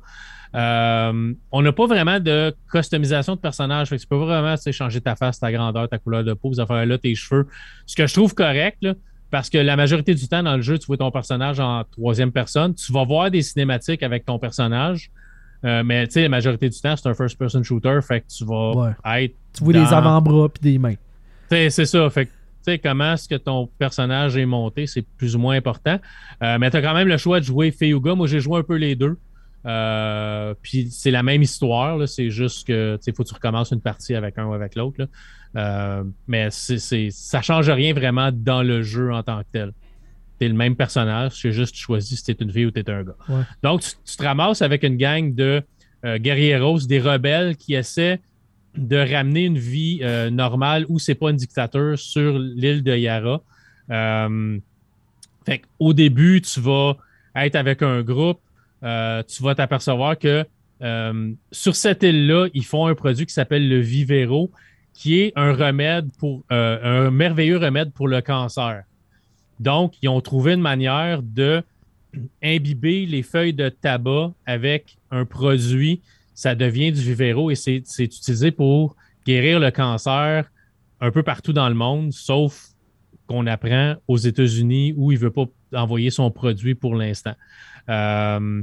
[0.54, 3.88] Euh, on n'a pas vraiment de customisation de personnage.
[3.88, 6.60] Fait que tu peux vraiment changer ta face, ta grandeur, ta couleur de peau, ces
[6.60, 7.46] affaires-là, tes cheveux.
[7.86, 8.94] Ce que je trouve correct, là,
[9.30, 12.32] parce que la majorité du temps dans le jeu, tu vois ton personnage en troisième
[12.32, 12.74] personne.
[12.74, 15.10] Tu vas voir des cinématiques avec ton personnage.
[15.64, 17.98] Euh, mais tu sais, la majorité du temps, c'est un first-person shooter.
[18.02, 18.70] Fait que tu vas
[19.04, 19.24] Ouais.
[19.24, 19.34] être.
[19.52, 20.94] Tu vois les avant-bras puis des mains.
[21.50, 22.08] C'est ça.
[22.10, 25.98] Fait que, comment est-ce que ton personnage est monté, c'est plus ou moins important.
[26.42, 28.14] Euh, mais tu as quand même le choix de jouer fille ou gars.
[28.14, 29.16] Moi, j'ai joué un peu les deux.
[29.66, 32.08] Euh, puis c'est la même histoire.
[32.08, 35.08] C'est juste que il faut que tu recommences une partie avec un ou avec l'autre.
[35.56, 39.72] Euh, mais c'est, ça change rien vraiment dans le jeu en tant que tel.
[40.38, 42.70] Tu es le même personnage, c'est juste tu choisis si tu es une fille ou
[42.70, 43.16] tu es un gars.
[43.28, 43.42] Ouais.
[43.62, 45.62] Donc, tu, tu te ramasses avec une gang de
[46.04, 48.20] euh, guerrieros, des rebelles qui essaient
[48.76, 53.42] de ramener une vie euh, normale où c'est pas une dictature sur l'île de Yara.
[55.46, 56.96] Fait au début, tu vas
[57.34, 58.40] être avec un groupe,
[58.82, 60.44] euh, tu vas t'apercevoir que
[60.82, 64.50] euh, sur cette île-là, ils font un produit qui s'appelle le Vivero,
[64.94, 68.84] qui est un remède pour euh, un merveilleux remède pour le cancer.
[69.60, 71.62] Donc, ils ont trouvé une manière de
[72.42, 76.00] imbiber les feuilles de tabac avec un produit.
[76.34, 80.50] Ça devient du Vivero et c'est c'est utilisé pour guérir le cancer
[81.00, 82.68] un peu partout dans le monde, sauf
[83.26, 87.34] qu'on apprend aux États-Unis où il ne veut pas envoyer son produit pour l'instant.
[87.88, 88.62] Euh,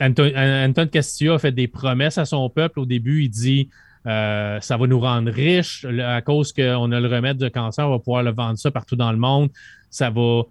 [0.00, 2.80] Anton, Castillo a fait des promesses à son peuple.
[2.80, 3.70] Au début, il dit
[4.06, 7.90] euh, ça va nous rendre riches à cause qu'on a le remède de cancer, on
[7.90, 9.50] va pouvoir le vendre ça partout dans le monde.
[9.90, 10.42] Ça va euh,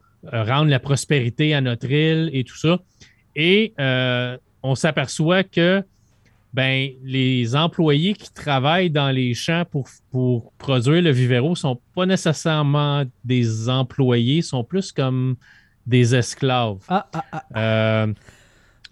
[0.43, 2.80] rendre la prospérité à notre île et tout ça.
[3.36, 3.74] Et
[4.64, 5.84] on s'aperçoit que
[6.56, 11.80] ben, les employés qui travaillent dans les champs pour, pour produire le vivero ne sont
[11.93, 15.36] pas nécessairement des employés, sont plus comme
[15.86, 16.78] des esclaves.
[16.88, 17.44] Ah, ah, ah.
[17.58, 18.14] Euh,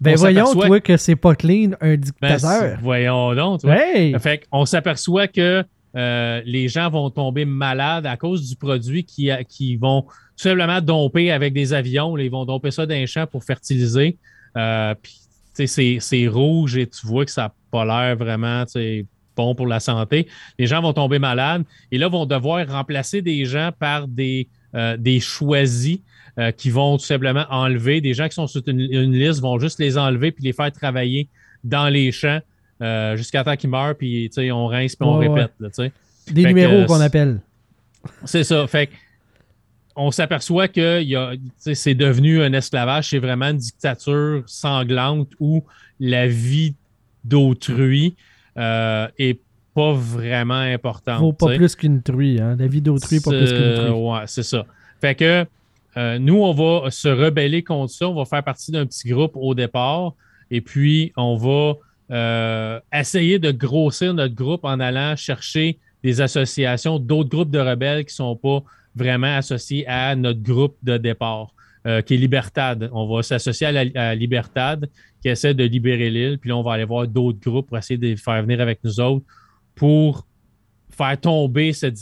[0.00, 2.60] ben voyons, toi, que c'est pas clean un dictateur.
[2.60, 3.64] Ben, voyons donc.
[3.64, 4.18] Hey.
[4.18, 5.64] Fait on s'aperçoit que
[5.96, 10.80] euh, les gens vont tomber malades à cause du produit qui, qui vont tout simplement
[10.80, 12.18] domper avec des avions.
[12.18, 14.18] ils vont domper ça dans les champs pour fertiliser.
[14.56, 15.20] Euh, puis
[15.54, 18.64] c'est rouge et tu vois que ça n'a pas l'air vraiment
[19.36, 20.26] bon pour la santé.
[20.58, 24.96] Les gens vont tomber malades et là vont devoir remplacer des gens par des, euh,
[24.96, 26.00] des choisis
[26.38, 28.00] euh, qui vont tout simplement enlever.
[28.00, 31.28] Des gens qui sont sur une, liste vont juste les enlever puis les faire travailler
[31.62, 32.40] dans les champs
[32.82, 35.52] euh, jusqu'à temps qu'ils meurent, puis on rince puis on répète.
[36.30, 37.40] des numéros qu'on appelle.
[38.24, 38.66] C'est ça.
[38.66, 38.90] Fait
[39.96, 41.04] on s'aperçoit que
[41.56, 45.62] c'est devenu un esclavage, c'est vraiment une dictature sanglante où
[46.00, 46.74] la vie
[47.24, 48.16] d'autrui
[48.56, 49.38] euh, est
[49.74, 51.20] pas vraiment importante.
[51.20, 52.56] Vaut pas plus qu'une truie, hein?
[52.58, 53.90] La vie d'autrui pas plus qu'une truie.
[53.90, 54.64] Ouais, c'est ça.
[55.00, 55.46] Fait que
[55.96, 58.08] euh, nous, on va se rebeller contre ça.
[58.08, 60.14] On va faire partie d'un petit groupe au départ.
[60.50, 61.74] Et puis, on va
[62.10, 68.04] euh, essayer de grossir notre groupe en allant chercher des associations, d'autres groupes de rebelles
[68.04, 68.62] qui ne sont pas
[68.94, 71.54] vraiment associé à notre groupe de départ,
[71.86, 72.90] euh, qui est Libertad.
[72.92, 73.66] On va s'associer
[73.96, 74.88] à, Libertad,
[75.22, 77.96] qui essaie de libérer l'île, puis là, on va aller voir d'autres groupes pour essayer
[77.96, 79.24] de les faire venir avec nous autres
[79.74, 80.26] pour
[80.94, 81.98] faire tomber cette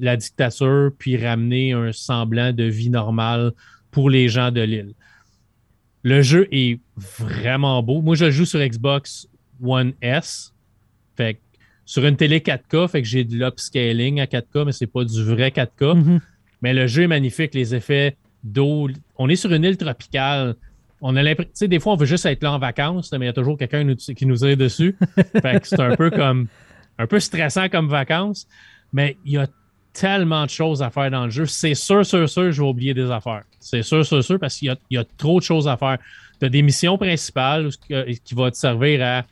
[0.00, 3.52] la dictature, puis ramener un semblant de vie normale
[3.90, 4.94] pour les gens de l'île.
[6.02, 8.00] Le jeu est vraiment beau.
[8.00, 9.28] Moi, je joue sur Xbox
[9.62, 10.52] One S.
[11.16, 11.40] Fait
[11.84, 15.22] sur une télé 4K, fait que j'ai de l'upscaling à 4K, mais c'est pas du
[15.22, 15.96] vrai 4K.
[15.96, 16.20] Mhm.
[16.62, 18.88] Mais le jeu est magnifique, les effets d'eau.
[19.16, 20.56] On est sur une île tropicale.
[21.00, 23.18] On a l'impression, tu sais, des fois, on veut juste être là en vacances, mais
[23.18, 24.96] il y a toujours quelqu'un qui nous est dessus.
[25.42, 26.48] fait que c'est un peu comme,
[26.98, 28.46] un peu stressant comme vacances.
[28.92, 29.46] Mais il y a
[29.92, 31.46] tellement de choses à faire dans le jeu.
[31.46, 33.44] C'est sûr, sûr, sûr, je vais oublier des affaires.
[33.60, 35.98] C'est sûr, sûr, sûr, parce qu'il y, a trop de choses à faire.
[36.38, 37.70] Tu as des missions principales
[38.24, 39.24] qui vont te servir à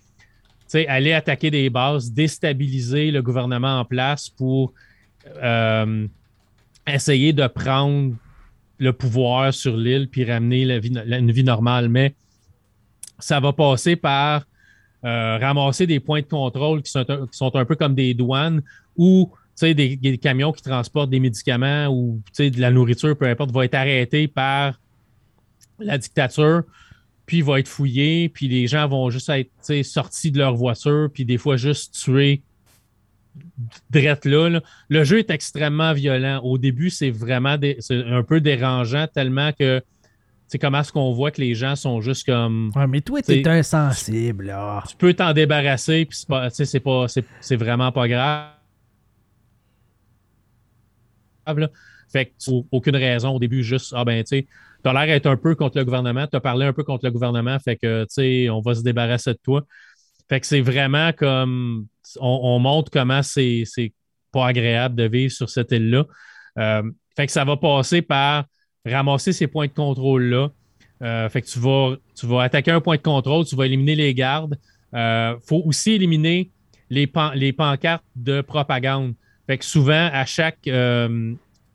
[0.88, 4.72] aller attaquer des bases, déstabiliser le gouvernement en place pour
[5.42, 6.06] euh,
[6.86, 8.14] essayer de prendre
[8.78, 11.88] le pouvoir sur l'île puis ramener une vie normale.
[11.88, 12.14] Mais
[13.18, 14.44] ça va passer par
[15.04, 18.62] euh, ramasser des points de contrôle qui sont, un peu comme des douanes
[18.96, 19.30] ou
[19.60, 23.74] des, des, camions qui transportent des médicaments ou de la nourriture, peu importe, vont être
[23.74, 24.80] arrêtés par
[25.78, 26.62] la dictature
[27.26, 31.24] puis va être fouillé, puis les gens vont juste être sortis de leur voiture, puis
[31.24, 32.42] des fois juste tués
[33.90, 36.40] drette là, Le jeu est extrêmement violent.
[36.44, 37.56] Au début, c'est vraiment
[37.90, 39.82] un peu dérangeant tellement que
[40.54, 42.70] c'est comment est-ce qu'on voit que les gens sont juste comme.
[42.76, 44.84] Ouais, mais toi, t'es insensible, là.
[44.88, 47.08] Tu peux t'en débarrasser, puis c'est pas,
[47.40, 48.50] c'est vraiment pas grave.
[52.12, 52.32] Fait que
[52.70, 54.46] aucune raison au début, juste, ah ben, tu sais,
[54.84, 57.04] tu as l'air d'être un peu contre le gouvernement, tu as parlé un peu contre
[57.04, 59.64] le gouvernement, fait que, tu sais, on va se débarrasser de toi.
[60.28, 61.88] Fait que c'est vraiment comme,
[62.20, 63.64] on, montre comment c'est
[64.30, 66.04] pas agréable de vivre sur cette île-là.
[66.60, 68.44] Euh, fait que ça va passer par
[68.86, 70.50] ramasser ces points de contrôle-là.
[71.02, 71.58] Euh, fait que tu
[72.26, 74.58] vas, attaquer un point de contrôle, tu vas éliminer les gardes.
[74.92, 76.50] Il euh, faut aussi éliminer
[76.90, 79.14] les, pancartes de propagande.
[79.46, 80.68] Fait que souvent, à chaque,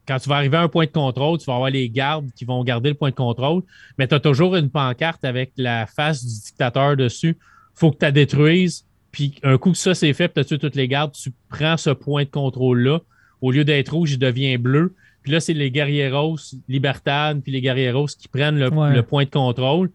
[0.10, 2.44] quand tu vas arriver à un point de contrôle, tu vas avoir les gardes qui
[2.44, 3.62] vont garder le point de contrôle,
[4.00, 7.38] mais tu as toujours une pancarte avec la face du dictateur dessus.
[7.76, 8.88] Faut que tu la détruises.
[9.12, 11.78] Puis un coup que ça c'est fait, tu as tué toutes les gardes, tu prends
[11.78, 13.02] ce point de contrôle-là.
[13.42, 14.96] Au lieu d'être rouge, il devient bleu.
[15.22, 19.92] Puis là, c'est les guerrieros, Libertad, puis les guerrieros qui prennent le, point de contrôle.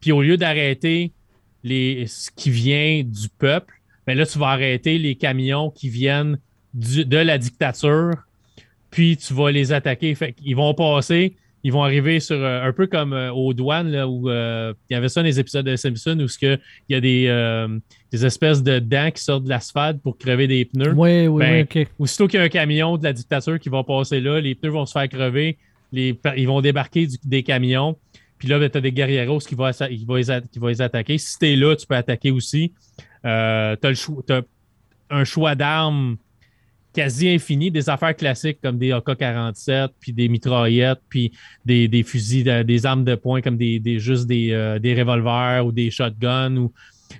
[0.00, 1.12] Puis au lieu d'arrêter
[1.64, 3.74] les, ce qui vient du peuple,
[4.06, 6.38] ben là, tu vas arrêter les camions qui viennent
[6.74, 8.14] de la dictature
[8.90, 10.14] puis tu vas les attaquer.
[10.14, 13.90] Fait ils vont passer, ils vont arriver sur euh, un peu comme euh, aux douanes,
[13.90, 16.94] là, où euh, il y avait ça dans les épisodes de Simpson, où il y
[16.94, 17.78] a des,
[18.12, 20.92] des espèces de dents qui sortent de l'asphalte pour crever des pneus.
[20.96, 21.88] Oui, oui, ben, oui, OK.
[21.98, 24.70] Aussitôt qu'il y a un camion de la dictature qui va passer là, les pneus
[24.70, 25.58] vont se faire crever,
[25.92, 27.96] les, ils vont débarquer des camions.
[28.38, 30.80] Puis là, ben, tu as des guerrieros qui vont, qui, vont les, qui vont les
[30.80, 31.18] attaquer.
[31.18, 32.72] Si tu es là, tu peux attaquer aussi.
[33.22, 34.42] tu as, as,
[35.10, 36.18] un choix d'armes
[36.98, 41.32] quasi infini, des affaires classiques comme des AK-47, puis des mitraillettes, puis
[41.64, 46.56] des, fusils, des armes de poing comme des, juste des, des revolvers ou des shotguns
[46.56, 46.72] ou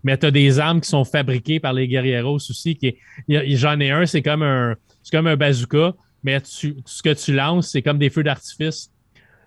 [0.05, 2.77] mais tu as des armes qui sont fabriquées par les guerrieros aussi.
[2.77, 2.97] Qui
[3.29, 4.77] J'en ai un, c'est comme un
[5.11, 8.91] comme un bazooka, mais ce que tu lances, c'est comme des feux d'artifice.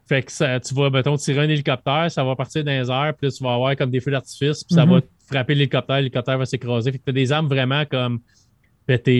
[0.07, 3.13] Fait que ça, tu vas, mettons, tirer un hélicoptère, ça va partir dans les airs,
[3.15, 5.01] puis là, tu vas avoir comme des feux d'artifice, puis ça va mhm.
[5.27, 6.91] frapper l'hélicoptère, l'hélicoptère va s'écraser.
[6.91, 8.19] Fait que tu as des armes vraiment comme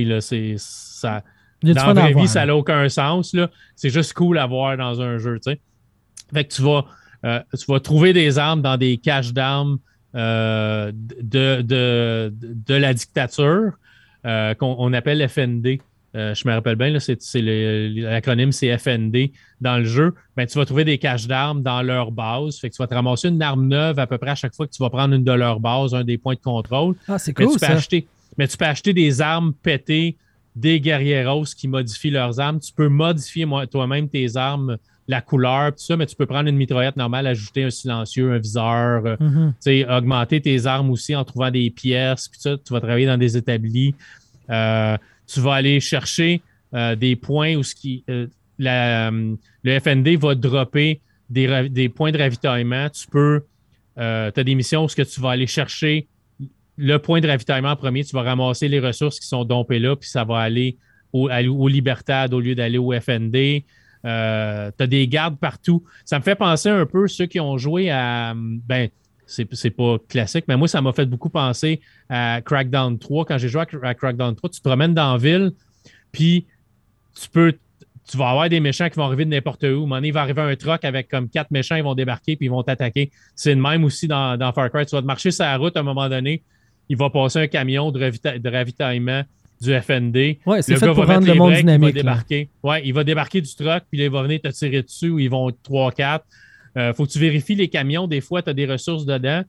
[0.06, 0.22] là.
[0.22, 1.24] C'est, ça,
[1.64, 3.50] dans la vraie vie, ça n'a aucun sens, là.
[3.76, 5.60] C'est juste cool à voir dans un jeu, tu sais.
[6.34, 6.86] Fait que tu vas,
[7.26, 9.78] euh, tu vas trouver des armes dans des caches d'armes
[10.16, 13.74] euh, de, de, de, la dictature
[14.26, 15.80] euh, qu'on appelle FND.
[16.14, 20.14] Je me rappelle bien, c'est, l'acronyme c'est FND dans le jeu.
[20.36, 22.60] Ben, tu vas trouver des caches d'armes dans leur base.
[22.60, 24.68] Fait que tu vas te ramasser une arme neuve à peu près à chaque fois
[24.68, 26.96] que tu vas prendre une de leurs bases, un des points de contrôle.
[27.08, 27.46] Ah, c'est cool.
[27.46, 28.08] Mais tu, peux Acheter,
[28.38, 30.18] mais tu peux acheter des armes pétées,
[30.56, 32.60] des guerrieros qui modifient leurs armes.
[32.60, 34.78] Tu peux modifier toi-même tes armes
[35.12, 38.38] la couleur, tout ça, mais tu peux prendre une mitraillette normale, ajouter un silencieux, un
[38.38, 39.90] viseur, euh, mhm.
[39.90, 43.36] augmenter tes armes aussi en trouvant des pièces, puis ça, tu vas travailler dans des
[43.36, 43.94] établis.
[44.50, 46.42] Euh, tu vas aller chercher
[46.74, 48.04] euh, des points où ce qui,
[48.58, 52.90] le FND va dropper des, points de ravitaillement.
[52.90, 53.44] Tu peux,
[53.98, 56.08] tu as des missions où ce que tu vas aller chercher
[56.78, 59.96] le point de ravitaillement en premier, tu vas ramasser les ressources qui sont dompées là,
[59.96, 60.78] puis ça va aller
[61.14, 63.64] au, Libertad au lieu d'aller au FND.
[64.04, 65.84] Euh, tu as des gardes partout.
[66.06, 68.34] Ça me fait penser un peu ceux qui ont joué à.
[68.36, 68.90] Ben,
[69.28, 73.26] c'est pas classique, mais moi, ça m'a fait beaucoup penser à Crackdown 3.
[73.26, 75.52] Quand j'ai joué à Crackdown 3, tu te promènes dans la ville,
[76.12, 76.48] puis
[77.20, 77.54] tu peux.
[78.10, 79.88] Tu vas avoir des méchants qui vont arriver de n'importe où.
[79.88, 82.50] Donné, il va arriver un truck avec comme quatre méchants, ils vont débarquer puis ils
[82.50, 83.12] vont t'attaquer.
[83.36, 84.86] C'est le même aussi dans, dans Far Cry.
[84.86, 86.44] Tu vas te marcher sur la route à un moment donné,
[86.92, 88.00] il va passer un camion de,
[88.38, 89.24] de ravitaillement
[89.62, 90.40] du FND.
[90.46, 91.92] Ouais, c'est fait pour rendre le monde dynamique.
[91.92, 92.50] Il va débarquer.
[92.64, 95.18] Ouais, il va débarquer du truck, puis là, il va venir te tirer dessus, ou
[95.18, 96.20] ils vont 3-4.
[96.76, 98.08] Il euh, faut que tu vérifies les camions.
[98.08, 99.42] Des fois, tu as des ressources dedans.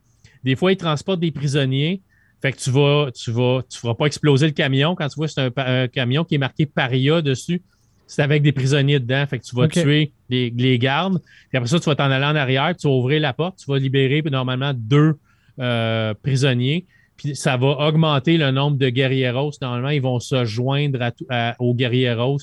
[0.45, 2.01] Des fois, ils transportent des prisonniers.
[2.41, 4.95] Fait que tu vas, tu vas, tu feras pas exploser le camion.
[4.95, 7.61] Quand tu vois c'est un, camion qui est marqué paria dessus,
[8.07, 9.25] c'est avec des prisonniers dedans.
[9.29, 11.21] Fait que tu vas tuer les, gardes.
[11.49, 13.69] Puis après ça, tu vas t'en aller en arrière, tu vas ouvrir la porte, tu
[13.69, 15.15] vas libérer normalement deux
[15.59, 16.85] euh, prisonniers.
[17.33, 19.51] Ça va augmenter le nombre de guerrieros.
[19.61, 21.11] Normalement, ils vont se joindre
[21.59, 22.39] aux guerrieros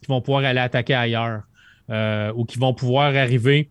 [0.00, 1.42] qui vont pouvoir aller attaquer ailleurs
[1.90, 3.70] euh, ou qui vont pouvoir arriver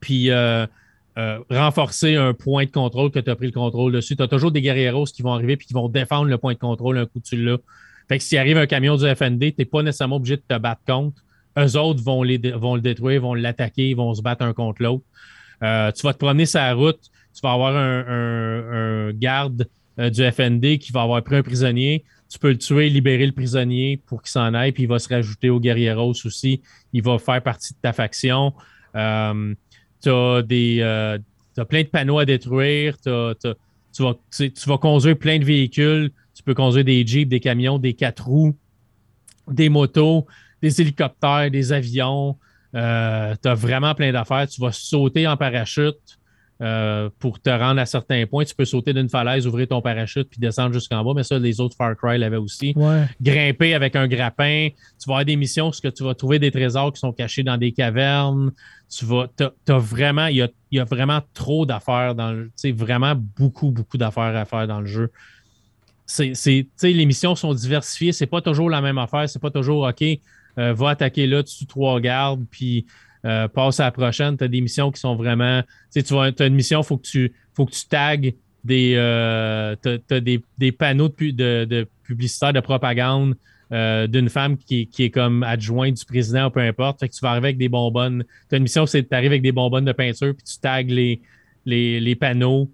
[0.00, 0.66] puis euh,
[1.18, 4.16] euh, renforcer un point de contrôle que tu as pris le contrôle dessus.
[4.16, 6.58] Tu as toujours des guerrieros qui vont arriver puis qui vont défendre le point de
[6.58, 7.56] contrôle un coup de là.
[8.08, 10.58] Fait que s'il arrive un camion du FND, tu n'es pas nécessairement obligé de te
[10.58, 11.22] battre contre.
[11.58, 12.24] Eux autres vont,
[12.56, 15.04] vont le détruire, vont l'attaquer, vont se battre un contre l'autre.
[15.60, 19.66] tu vas te promener sur la route, tu vas avoir un, garde
[19.98, 22.04] euh, du FND qui va avoir pris un prisonnier.
[22.28, 25.08] Tu peux le tuer, libérer le prisonnier pour qu'il s'en aille, puis il va se
[25.08, 26.62] rajouter au Guerrieros aussi.
[26.92, 28.54] Il va faire partie de ta faction.
[28.94, 29.54] Euh,
[30.02, 31.18] tu as, euh,
[31.68, 32.96] plein de panneaux à détruire.
[33.00, 36.10] tu, vas, tu vas conduire plein de véhicules.
[36.34, 38.56] Tu peux conduire des jeeps, des camions, des quatre roues,
[39.46, 40.26] des motos,
[40.62, 42.38] des hélicoptères, des avions.
[42.72, 44.48] tu as vraiment plein d'affaires.
[44.48, 46.18] Tu vas sauter en parachute.
[46.62, 48.44] Euh, pour te rendre à certains points.
[48.44, 51.60] Tu peux sauter d'une falaise, ouvrir ton parachute puis descendre jusqu'en bas, mais ça, les
[51.60, 52.72] autres Far Cry l'avaient aussi.
[53.20, 54.68] Grimper avec un grappin.
[54.70, 57.56] Tu vas avoir des missions où tu vas trouver des trésors qui sont cachés dans
[57.56, 58.52] des cavernes.
[58.88, 59.26] Tu vas.
[59.40, 60.26] As, vraiment.
[60.26, 62.52] Il y a, vraiment trop d'affaires dans le.
[62.56, 65.10] Tu vraiment beaucoup, beaucoup d'affaires à faire dans le jeu.
[66.06, 66.32] C'est,
[66.82, 68.12] les missions sont diversifiées.
[68.12, 69.28] C'est pas toujours la même affaire.
[69.28, 70.04] C'est pas toujours OK,
[70.58, 72.86] euh, va attaquer là, tu trois gardes, puis
[73.24, 74.36] euh, passe à la prochaine.
[74.36, 75.62] Tu as des missions qui sont vraiment.
[75.94, 79.76] Tu tu as une mission, il faut que tu faut que tu tagues des, euh,
[80.58, 83.34] des, panneaux de, de, publicitaires de propagande
[83.72, 87.00] euh, d'une femme qui, est comme adjointe du président ou peu importe.
[87.00, 88.24] Fait que tu vas arriver avec des bonbonnes.
[88.48, 90.90] Tu as une mission, c'est tu arrives avec des bonbonnes de peinture puis tu tagues
[90.90, 91.20] les,
[91.64, 92.70] les, panneaux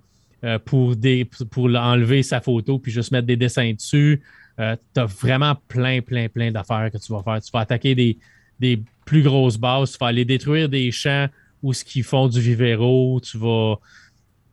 [0.65, 4.23] pour, des, pour enlever sa photo puis juste mettre des dessins dessus.
[4.57, 7.41] tu as vraiment plein, plein, plein d'affaires que tu vas faire.
[7.43, 8.19] Tu vas attaquer des,
[8.61, 9.93] des plus grosses bases.
[9.93, 11.29] Tu vas aller détruire des champs
[11.63, 13.21] où ce qu'ils font du vivero.
[13.21, 13.77] Tu vas.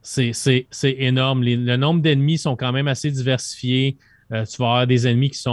[0.01, 1.43] C'est énorme.
[1.43, 3.97] le nombre d'ennemis sont quand même assez diversifiés.
[4.31, 5.43] Euh, tu vas avoir des ennemis qui,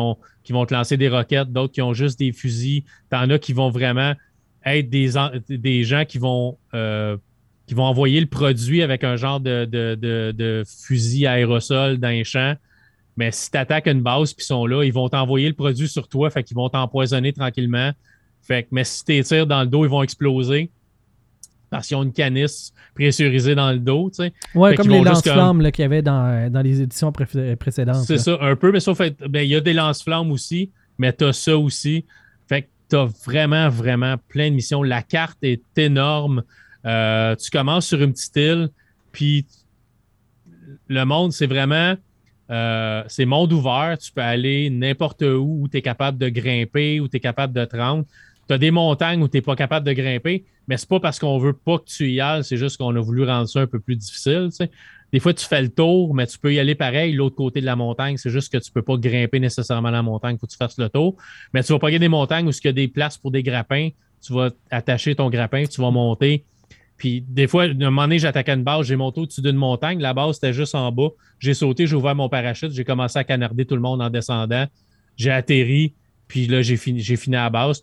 [0.53, 2.85] vont te lancer des roquettes, d'autres qui ont juste des fusils.
[3.11, 4.15] Tu en as qui vont vraiment
[4.65, 5.09] être des,
[5.85, 7.17] gens qui vont, euh,
[7.67, 12.55] qui vont envoyer le produit avec un genre de, de, fusil aérosol dans les champs.
[13.17, 16.09] Mais si tu attaques une base qui sont là, ils vont t'envoyer le produit sur
[16.09, 17.93] toi, fait qu'ils vont t'empoisonner tranquillement.
[18.43, 20.71] Fait que, mais si tu tires dans le dos, ils vont exploser.
[21.71, 24.33] Parce qu'ils ont une canisse pressurisée dans le dos, tu sais.
[24.55, 28.05] Ouais, comme les lance-flammes qu'il y avait dans, dans, les éditions précédentes.
[28.05, 31.25] C'est ça, un peu, mais sauf ben, il y a des lance-flammes aussi, mais tu
[31.25, 32.05] as ça aussi.
[32.47, 34.83] Fait que tu as vraiment, vraiment plein de missions.
[34.83, 36.43] La carte est énorme.
[36.85, 38.69] Euh, tu commences sur une petite île,
[39.13, 39.47] puis
[40.89, 41.95] le monde, c'est vraiment.
[42.51, 43.97] Euh, c'est monde ouvert.
[43.99, 47.55] Tu peux aller n'importe où où tu es capable de grimper, où tu es capable
[47.55, 48.05] de te rendre.
[48.49, 51.19] Tu as des montagnes où tu n'es pas capable de grimper, mais c'est pas parce
[51.19, 53.67] qu'on veut pas que tu y ailles, c'est juste qu'on a voulu rendre ça un
[53.67, 54.49] peu plus difficile.
[55.13, 57.67] Des fois, tu fais le tour, mais tu peux y aller pareil, l'autre côté de
[57.67, 58.17] la montagne.
[58.17, 60.79] C'est juste que tu peux pas grimper nécessairement la montagne, il faut que tu fasses
[60.79, 61.17] le tour.
[61.53, 63.43] Mais tu vas pas gagner des montagnes où il y a des places pour des
[63.43, 63.91] grappins.
[64.23, 66.45] Tu vas attacher ton grappin, tu vas monter.
[66.97, 70.01] Puis des fois, à un moment donné, j'attaquais une base, j'ai monté au-dessus d'une montagne.
[70.01, 71.09] La base, c'était juste en bas.
[71.41, 74.67] J'ai sauté, j'ai ouvert mon parachute, j'ai commencé à canarder tout le monde en descendant.
[75.17, 75.95] J'ai atterri,
[76.29, 77.83] puis là, j'ai fini, fini à la base.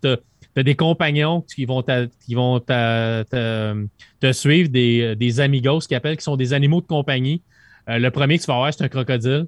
[0.63, 1.83] Des compagnons qui vont,
[2.25, 7.41] qui vont te suivre, des, des amigos qui appellent, qui sont des animaux de compagnie.
[7.89, 9.47] Euh, le premier que tu vas voir, c'est un crocodile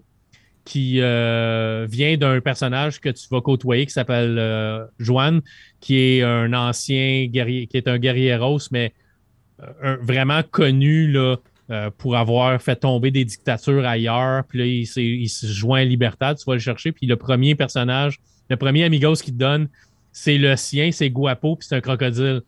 [0.64, 5.42] qui euh, vient d'un personnage que tu vas côtoyer qui s'appelle euh, Joanne,
[5.80, 8.94] qui est un ancien guerrier, qui est un guerrier rose, mais
[10.02, 11.36] vraiment connu là,
[12.00, 14.44] pour avoir fait tomber des dictatures ailleurs.
[14.46, 16.92] Puis là, il, se joint à Libertad, tu vas le chercher.
[16.92, 19.70] Puis le premier personnage, le premier Amigos qui te donne,
[20.12, 22.42] c'est le sien, c'est Guapo, puis c'est un crocodile.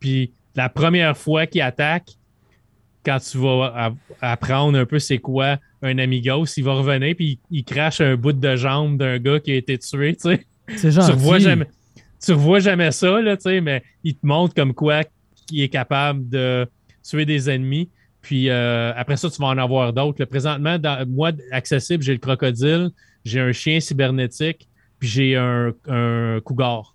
[0.00, 2.10] Puis la première fois qu'il attaque,
[3.04, 7.64] quand tu vas apprendre un peu c'est quoi un Amigos, il va revenir, puis il,
[7.64, 10.46] crache un bout de jambe d'un gars qui a été tué, tu sais.
[10.76, 11.08] C'est gentil.
[11.08, 11.66] Tu revois jamais,
[12.24, 15.02] tu revois jamais ça, là, tu sais, mais il te montre comme quoi
[15.50, 16.66] il est capable de
[17.02, 17.90] tuer des ennemis.
[18.22, 20.24] Puis euh, après ça, tu vas en avoir d'autres.
[20.24, 22.90] Présentement, dans, moi, accessible, j'ai le crocodile,
[23.24, 24.66] j'ai un chien cybernétique,
[24.98, 25.74] puis j'ai un,
[26.42, 26.93] cougar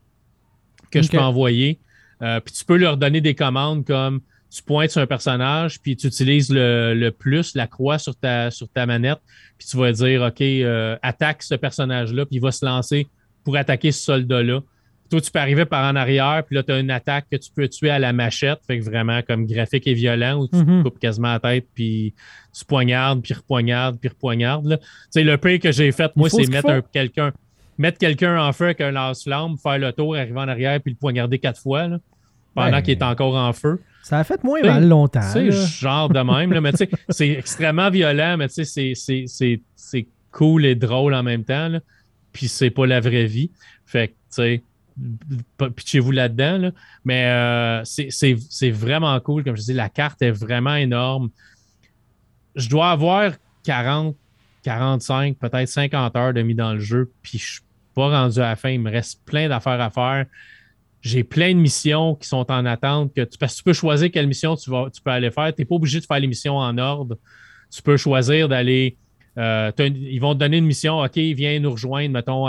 [0.92, 1.80] que je peux envoyer.
[2.22, 5.96] Euh, puis tu peux leur donner des commandes comme tu pointes sur un personnage, puis
[5.96, 9.20] tu utilises le, plus, la croix sur ta, sur ta manette,
[9.58, 13.08] puis tu vas dire OK, euh, attaque ce personnage-là, puis il va se lancer
[13.44, 14.62] pour attaquer ce soldat-là.
[15.10, 17.50] Toi, tu peux arriver par en arrière, puis là, tu as une attaque que tu
[17.52, 18.60] peux tuer à la machette.
[18.68, 20.84] Fait que vraiment, comme graphique et violent, où tu mhm.
[20.84, 22.14] coupes quasiment la tête, puis
[22.56, 24.80] tu poignardes, puis repoignardes, puis repoignardes.
[24.80, 27.34] Tu sais, le pire que j'ai fait, moi, c'est mettre quelqu'un
[27.80, 30.98] mettre quelqu'un en feu avec un lance-flamme, faire le tour, arriver en arrière, puis le
[30.98, 31.88] poignarder quatre fois,
[32.54, 33.82] pendant qu'il est encore en feu.
[34.04, 35.22] Ça a fait moins mal longtemps.
[35.22, 40.08] C'est genre de même, là, mais tu sais, c'est extrêmement violent, mais tu sais, c'est
[40.32, 41.80] cool et drôle en même temps, là.
[42.34, 43.50] Puis c'est pas la vraie vie.
[43.86, 44.64] Fait que, tu sais,
[45.76, 46.72] pitchez-vous là-dedans.
[47.06, 49.44] Mais euh, c'est vraiment cool.
[49.44, 51.30] Comme je dis, la carte est vraiment énorme.
[52.56, 53.32] Je dois avoir
[53.64, 54.16] 40,
[54.64, 57.62] 45, peut-être 50 heures de mis dans le jeu, puis je suis
[58.08, 58.70] rendu à la fin.
[58.70, 60.26] Il me reste plein d'affaires à faire.
[61.02, 63.14] J'ai plein de missions qui sont en attente.
[63.14, 65.54] Que tu, parce que tu peux choisir quelle mission tu, vas, tu peux aller faire.
[65.54, 67.18] Tu n'es pas obligé de faire les missions en ordre.
[67.72, 68.98] Tu peux choisir d'aller.
[69.38, 71.00] Euh, ils vont te donner une mission.
[71.00, 72.48] OK, viens nous rejoindre, mettons,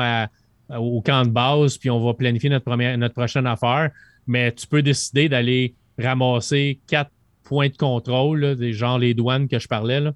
[0.79, 3.91] au camp de base, puis on va planifier notre, première, notre prochaine affaire.
[4.27, 7.11] Mais tu peux décider d'aller ramasser quatre
[7.45, 10.01] points de contrôle, des genre les douanes que je parlais.
[10.01, 10.13] Là.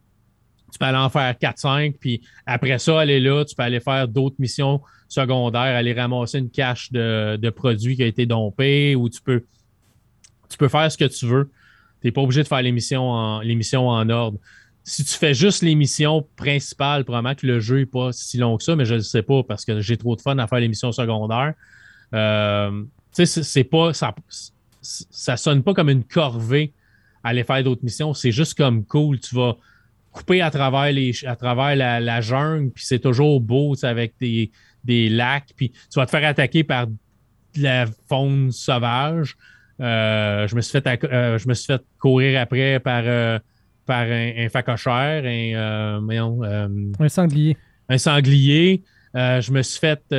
[0.72, 4.08] Tu peux aller en faire 4-5, puis après ça, aller là, tu peux aller faire
[4.08, 4.80] d'autres missions
[5.14, 9.44] secondaires, aller ramasser une cache de, produits qui a été dompé, ou tu peux,
[10.48, 11.50] tu peux faire ce que tu veux.
[12.00, 14.38] Tu n'es pas obligé de faire l'émission en, en ordre
[14.84, 18.62] si tu fais juste l'émission principale, probablement que le jeu n'est pas si long que
[18.62, 20.92] ça, mais je ne sais pas parce que j'ai trop de fun à faire l'émission
[20.92, 21.54] secondaire.
[22.12, 22.82] Euh,
[23.14, 23.94] tu sais, c'est pas.
[23.94, 24.14] Ça,
[24.82, 26.72] ça sonne pas comme une corvée
[27.22, 28.12] aller faire d'autres missions.
[28.12, 29.18] C'est juste comme cool.
[29.18, 29.56] Tu vas
[30.12, 34.50] couper à travers, les, à travers la, jungle, puis c'est toujours beau avec des,
[34.84, 36.94] des, lacs, puis tu vas te faire attaquer par de
[37.56, 39.36] la faune sauvage.
[39.80, 43.04] Euh, je, me suis fait, euh, je me suis fait courir après par
[43.86, 46.00] par un, un facochère, un, euh,
[46.42, 47.56] euh, un sanglier.
[47.88, 48.82] Un sanglier.
[49.14, 50.12] Euh, je me suis fait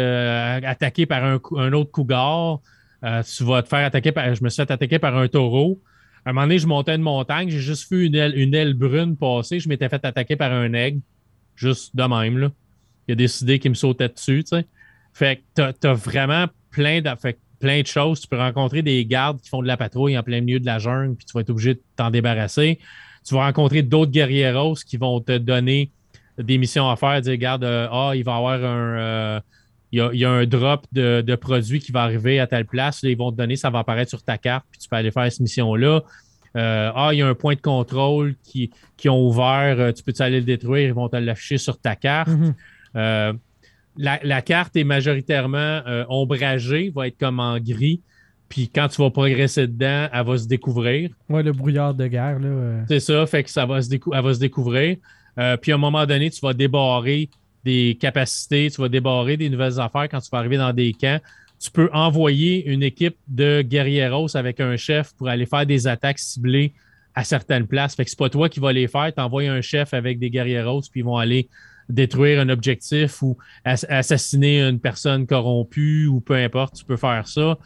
[0.65, 2.59] attaquer par un, autre cougar.
[3.01, 4.33] tu vas te faire attaquer par.
[4.33, 5.81] Je me suis fait attaquer par un taureau.
[6.25, 8.73] À un moment donné, je montais une montagne, j'ai juste vu une aile, une aile
[8.73, 9.59] brune passer.
[9.59, 11.01] Je m'étais fait attaquer par un aigle.
[11.55, 12.51] Juste de même, là.
[13.07, 14.65] Il a des idées qui me sautaient dessus, tu sais.
[15.13, 17.09] Fait que t'as as vraiment plein de,
[17.59, 18.21] plein de choses.
[18.21, 20.79] Tu peux rencontrer des gardes qui font de la patrouille en plein milieu de la
[20.79, 22.79] jungle, puis tu vas être obligé de t'en débarrasser
[23.25, 25.91] tu vas rencontrer d'autres guerrieros qui vont te donner
[26.37, 28.99] des missions à faire, dire, regarde, euh, ah, il va y avoir un.
[28.99, 29.39] Euh,
[29.91, 33.01] y a, un drop de, produits qui va arriver à telle place.
[33.03, 35.31] ils vont te donner, ça va apparaître sur ta carte, puis tu peux aller faire
[35.31, 36.01] cette mission-là.
[36.57, 40.13] Euh, ah, il y a un point de contrôle qui, qui ont ouvert, tu peux
[40.19, 42.29] aller le détruire, ils vont te l'afficher sur ta carte.
[42.95, 43.37] Mm-hmm.
[43.97, 48.01] la, la, carte est majoritairement ombragée, va être comme en gris.
[48.49, 51.09] Puis quand tu vas progresser dedans, elle va se découvrir.
[51.29, 52.85] Ouais, le brouillard de guerre, là.
[52.87, 53.89] C'est ça, fait que ça va se,
[54.21, 54.97] va se découvrir.
[55.37, 57.29] Euh, puis à un moment donné, tu vas débarrer
[57.63, 61.19] des capacités, tu vas débarrer des nouvelles affaires quand tu vas arriver dans des camps.
[61.59, 66.19] Tu peux envoyer une équipe de guerrieros avec un chef pour aller faire des attaques
[66.19, 66.73] ciblées
[67.15, 67.95] à certaines places.
[67.95, 70.29] Fait que c'est pas toi qui vas les faire, tu envoies un chef avec des
[70.29, 71.47] guerrieros, puis ils vont aller
[71.89, 77.57] détruire un objectif ou assassiner une personne corrompue ou peu importe, tu peux faire ça.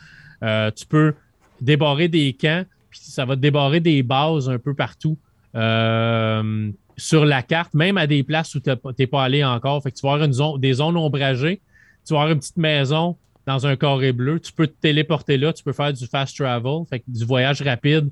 [0.43, 1.13] Euh, tu peux
[1.61, 5.17] débarrer des camps, puis ça va débarrer des bases un peu partout
[5.55, 9.82] euh, sur la carte, même à des places où tu n'es pas allé encore.
[9.84, 11.61] Fait que tu vas avoir une zone, des zones ombragées,
[12.05, 15.51] tu vas avoir une petite maison dans un carré bleu, tu peux te téléporter là,
[15.53, 18.09] tu peux faire du fast travel, fait que du voyage rapide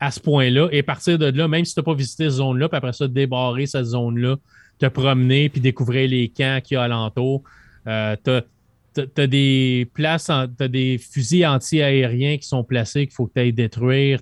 [0.00, 2.68] à ce point-là, et partir de là, même si tu n'as pas visité cette zone-là,
[2.68, 4.36] puis après ça, débarrer cette zone-là,
[4.80, 7.42] te promener, puis découvrir les camps qu'il y a alentour.
[7.86, 8.30] Euh, tu
[9.16, 13.40] as, des places, tu as des fusils anti-aériens qui sont placés qu'il faut que tu
[13.40, 14.20] ailles détruire.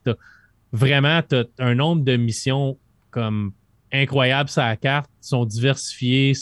[0.73, 2.77] vraiment, tu as un nombre de missions
[3.11, 3.53] comme
[3.93, 6.35] incroyables sur la carte, qui sont diversifiées.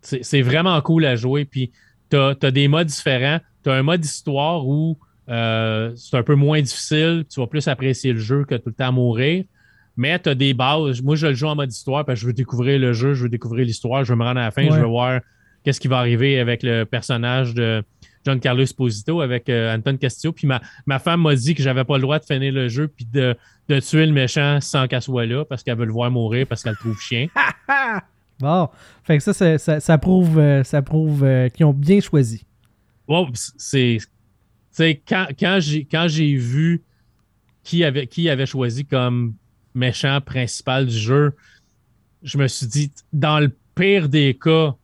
[0.00, 1.44] C'est vraiment cool à jouer.
[1.44, 1.72] Puis
[2.10, 3.40] tu as, des modes différents.
[3.64, 4.98] Tu as un mode histoire où
[5.28, 8.74] euh, c'est un peu moins difficile, tu vas plus apprécier le jeu que tout le
[8.74, 9.44] temps mourir.
[9.96, 11.02] Mais tu as des bases.
[11.02, 13.24] Moi, je le joue en mode histoire parce que je veux découvrir le jeu, je
[13.24, 15.20] veux découvrir l'histoire, je veux me rendre à la fin, je veux voir
[15.64, 17.82] qu'est-ce qui va arriver avec le personnage de
[18.24, 20.32] John Carlos Esposito, avec euh, Anton Castillo.
[20.32, 23.06] Puis ma, femme m'a dit que j'avais pas le droit de finir le jeu puis
[23.12, 23.36] de,
[23.80, 26.72] tuer le méchant sans qu'elle soit là parce qu'elle veut le voir mourir parce qu'elle
[26.72, 27.26] le trouve chien.
[28.40, 28.68] bon,
[29.04, 32.44] fait que ça, ça, prouve, ça prouve euh, qu'ils ont bien choisi.
[33.08, 33.98] Bon, c'est
[34.72, 36.82] sais, quand, quand j'ai vu
[37.62, 39.34] qui avait, qui avait choisi comme
[39.74, 41.32] méchant principal du jeu,
[42.22, 44.74] je me suis dit, dans le pire des cas,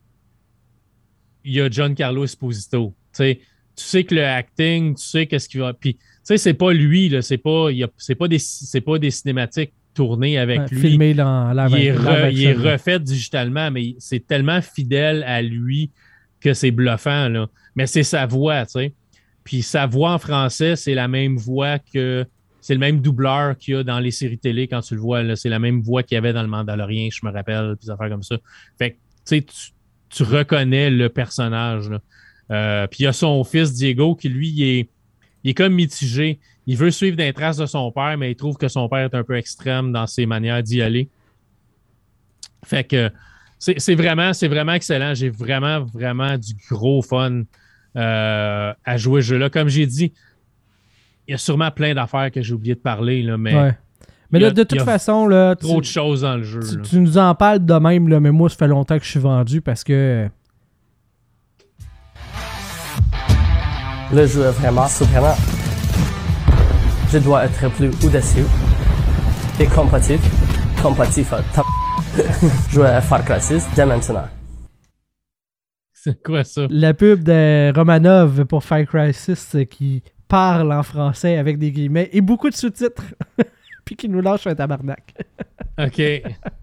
[1.44, 2.94] il y a John Carlo Esposito.
[3.16, 3.36] tu
[3.76, 5.72] sais que le acting, tu sais qu'est-ce qu'il va.
[5.72, 8.38] Puis, tu sais, c'est pas lui, là, c'est pas, c'est pas, des,
[8.84, 10.80] pas des cinématiques tournées avec lui.
[10.80, 15.90] Filmé dans la il, est, il est refait digitalement, mais c'est tellement fidèle à lui
[16.40, 17.48] que c'est bluffant, là.
[17.74, 18.94] Mais c'est sa voix, tu sais.
[19.44, 22.26] Puis sa voix en français, c'est la même voix que.
[22.60, 25.36] C'est le même doubleur qu'il y a dans les séries télé quand tu le vois.
[25.36, 28.08] C'est la même voix qu'il y avait dans le Mandalorien, je me rappelle, des affaires
[28.08, 28.36] comme ça.
[28.78, 28.96] Fait que,
[29.26, 29.44] tu
[30.10, 31.90] tu reconnais le personnage.
[32.50, 34.88] Euh, puis il y a son fils Diego qui, lui,
[35.44, 36.40] est, comme mitigé.
[36.66, 39.14] Il veut suivre des traces de son père, mais il trouve que son père est
[39.14, 41.08] un peu extrême dans ses manières d'y aller.
[42.64, 43.10] Fait que
[43.58, 45.14] c'est vraiment, vraiment excellent.
[45.14, 47.42] J'ai vraiment, vraiment du gros fun
[47.96, 49.50] euh, à jouer ce jeu-là.
[49.50, 50.12] Comme j'ai dit,
[51.28, 53.74] y a sûrement plein d'affaires que j'ai oublié de parler, là, mais.
[54.30, 55.56] Mais de toute façon, là.
[55.56, 56.60] Trop de choses dans le jeu.
[56.82, 59.20] Tu, nous en parles de même, là, mais moi, ça fait longtemps que je suis
[59.20, 60.28] vendu parce que.
[64.12, 65.34] Le jeu est vraiment surprenant.
[67.12, 68.46] Je dois être plus audacieux
[69.60, 70.22] et compatible.
[70.82, 71.28] Compatible.
[72.70, 74.28] Jouer à Far Cry 6 dès maintenant.
[75.92, 76.66] C'est quoi ça?
[76.70, 82.20] La pub de Romanov pour Fire Crisis qui parle en français avec des guillemets et
[82.20, 83.04] beaucoup de sous-titres.
[83.84, 85.14] Puis qui nous lâche un tabarnak.
[85.78, 86.02] OK.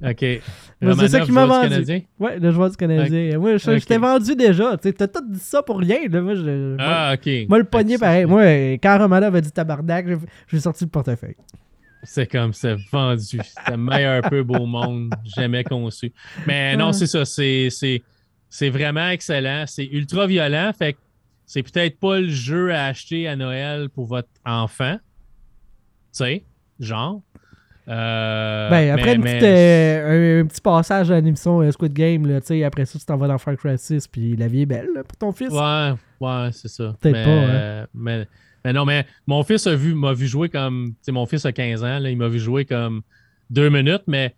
[0.03, 0.19] OK.
[0.99, 1.69] c'est ça qui m'a vendu.
[1.69, 2.01] Canadien?
[2.19, 3.39] Ouais, le joueur du Canadien.
[3.39, 4.77] Moi, je, t'ai vendu déjà.
[4.77, 6.07] Tu t'as tout dit ça pour rien.
[6.09, 7.47] Moi, je, ah, OK.
[7.49, 8.25] Moi, le poignet, pareil.
[8.25, 10.05] Moi, quand Romanov a dit tabarnak,
[10.47, 11.37] j'ai sorti le portefeuille.
[12.03, 13.39] C'est comme c'est vendu.
[13.41, 16.13] C'est le meilleur pub au monde jamais conçu.
[16.45, 17.25] Mais non, c'est ça.
[17.25, 17.69] C'est
[18.49, 19.63] c'est vraiment excellent.
[19.65, 20.71] C'est ultra violent.
[20.77, 20.99] Fait que
[21.45, 24.97] c'est peut-être pas le jeu à acheter à Noël pour votre enfant.
[24.97, 25.01] Tu
[26.11, 26.43] sais,
[26.79, 27.21] genre.
[27.87, 32.97] Euh, ben, après euh, un, petit passage à l'émission euh, Squid Game, là, après ça,
[32.97, 35.51] tu t'en vas dans Far Cry 6, puis la vie est belle pour ton fils.
[35.51, 36.95] Ouais, ouais, c'est ça.
[36.99, 37.29] Peut-être pas.
[37.29, 37.87] Hein.
[37.93, 38.27] Mais,
[38.63, 40.93] mais, non, mais mon fils a vu, m'a vu jouer comme.
[40.93, 43.03] Tu sais, mon fils a 15 ans, là, il m'a vu jouer comme
[43.51, 44.33] deux minutes, mais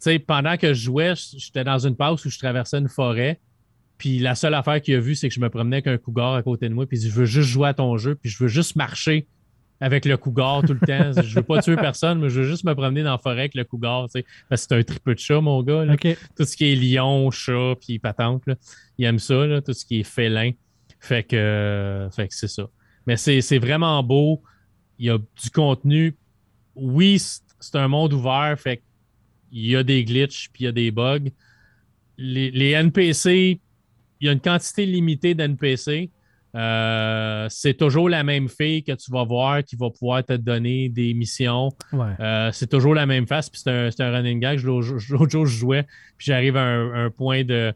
[0.00, 3.38] sais, pendant que je jouais, j'étais dans une pause où je traversais une forêt.
[4.00, 6.32] Puis la seule affaire qu'il a vue, c'est que je me promenais avec un cougar
[6.32, 6.86] à côté de moi.
[6.86, 8.14] Puis je veux juste jouer à ton jeu.
[8.14, 9.26] Puis je veux juste marcher
[9.78, 11.20] avec le cougar tout le temps.
[11.22, 13.54] je veux pas tuer personne, mais je veux juste me promener dans la forêt avec
[13.54, 14.08] le cougar.
[14.08, 15.84] Parce que c'est un triple de chat, mon gars.
[16.34, 18.44] Tout ce qui est lion, chat, puis patente.
[18.96, 20.52] Il aime ça, là, tout ce qui est félin.
[20.98, 22.70] Fait que, fait que c'est ça.
[23.06, 24.42] Mais c'est vraiment beau.
[24.98, 26.16] Il y a du contenu.
[26.74, 28.54] Oui, c'est un monde ouvert.
[28.58, 28.82] Fait que
[29.52, 31.30] il y a des glitches puis il y a des bugs.
[32.16, 33.60] Les, NPC, il
[34.26, 36.10] y a une quantité limitée d'NPC.
[36.56, 40.88] Euh, c'est toujours la même fille que tu vas voir qui va pouvoir te donner
[40.88, 41.70] des missions.
[41.94, 43.48] Euh, c'est toujours la même face.
[43.48, 44.60] Puis c'est un, running gag.
[44.64, 44.98] L'autre
[45.30, 45.84] jour, je jouais,
[46.16, 47.72] puis j'arrive à un, point de,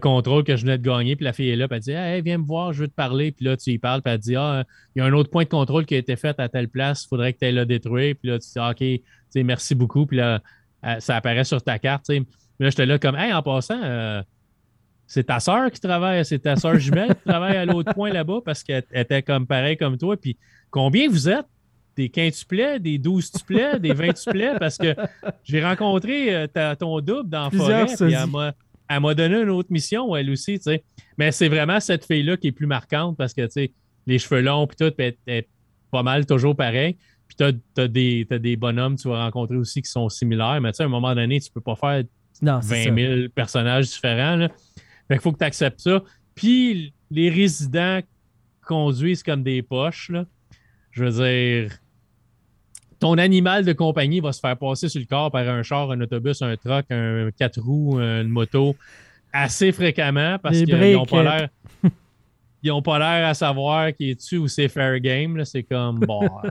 [0.00, 1.16] contrôle que je venais de gagner.
[1.16, 2.94] Puis la fille est là, puis elle dit Hey, viens me voir, je veux te
[2.94, 3.32] parler.
[3.32, 4.64] Puis là, tu y parles, puis elle dit Ah,
[4.96, 7.04] il y a un autre point de contrôle qui a été fait à telle place,
[7.04, 8.14] il faudrait que tu ailles le détruire.
[8.20, 10.06] Puis là, tu dis OK, merci beaucoup.
[10.06, 10.40] Puis là,
[10.98, 12.08] ça apparaît sur ta carte.
[12.08, 12.20] là,
[12.70, 14.22] j'étais là comme, hey, en passant, euh,
[15.06, 18.40] c'est ta soeur qui travaille, c'est ta soeur jumelle qui travaille à l'autre point là-bas
[18.44, 20.16] parce qu'elle était comme pareil comme toi.
[20.16, 20.36] Puis
[20.70, 21.46] combien vous êtes?
[21.96, 24.58] Des 15 tuplets, des 12 tuplets, des 20 tuplets?
[24.58, 24.96] Parce que
[25.44, 28.06] j'ai rencontré euh, ta- ton double dans Plusieurs forêt.
[28.08, 28.52] Puis elle m'a,
[28.88, 30.82] elle m'a donné une autre mission, elle aussi, tu sais.
[31.18, 33.72] Mais c'est vraiment cette fille-là qui est plus marquante parce que, tu sais,
[34.08, 35.48] les cheveux longs, puis tout, puis elle elle est
[35.92, 36.96] pas mal toujours pareil.
[37.28, 40.60] Puis t'as, t'as des, t'as des bonhommes que tu vas rencontrer aussi qui sont similaires,
[40.60, 42.02] mais tu sais, à un moment donné, tu peux pas faire
[42.42, 43.16] Non, c'est 20 ça.
[43.18, 44.34] 000 personnages différents.
[44.36, 44.48] Là.
[45.08, 46.02] Fait qu'il faut que tu acceptes ça.
[46.34, 48.00] Puis les résidents
[48.66, 50.10] conduisent comme des poches.
[50.10, 50.24] Là.
[50.90, 51.78] Je veux dire,
[52.98, 56.00] ton animal de compagnie va se faire passer sur le corps par un char, un
[56.00, 58.76] autobus, un truck, un quatre roues, une moto
[59.32, 61.48] assez fréquemment parce qu'ils n'ont pas l'air.
[62.62, 65.44] Ils n'ont pas l'air à savoir qui est tu ou c'est fair game.
[65.44, 66.28] C'est comme bon.
[66.44, 66.50] euh.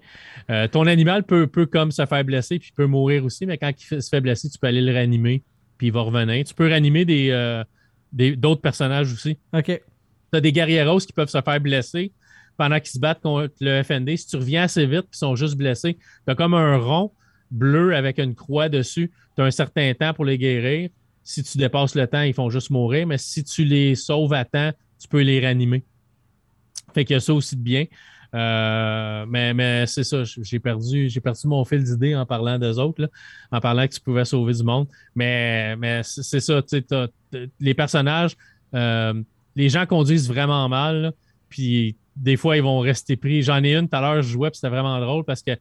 [0.50, 3.70] Euh, ton animal peut, peut comme se faire blesser puis peut mourir aussi, mais quand
[3.70, 5.42] il se fait blesser, tu peux aller le réanimer
[5.78, 6.44] puis il va revenir.
[6.44, 7.64] Tu peux réanimer des, euh,
[8.12, 9.38] des- d'autres personnages aussi.
[9.54, 9.64] OK.
[9.66, 12.12] Tu as des guerrieros qui peuvent se faire blesser
[12.56, 14.16] pendant qu'ils se battent contre le FND.
[14.16, 17.12] Si tu reviens assez vite ils sont juste blessés, tu as comme un rond
[17.50, 19.10] bleu avec une croix dessus.
[19.36, 20.90] Tu as un certain temps pour les guérir.
[21.22, 23.06] Si tu dépasses le temps, ils font juste mourir.
[23.06, 25.84] Mais si tu les sauves à temps, tu peux les réanimer.
[26.94, 27.84] Fait qu'il y a ça aussi de bien.
[28.34, 32.78] Euh, mais mais c'est ça, j'ai perdu, j'ai perdu mon fil d'idée en parlant d'eux
[32.78, 33.10] autres,
[33.50, 34.86] en parlant que tu pouvais sauver du monde.
[35.14, 38.36] Mais, mais c'est ça, tu sais, les personnages,
[38.74, 39.14] euh,
[39.56, 41.12] les gens conduisent vraiment mal,
[41.48, 43.42] puis des fois, ils vont rester pris.
[43.42, 45.58] J'en ai une tout à l'heure, je jouais, puis c'était vraiment drôle parce qu'elle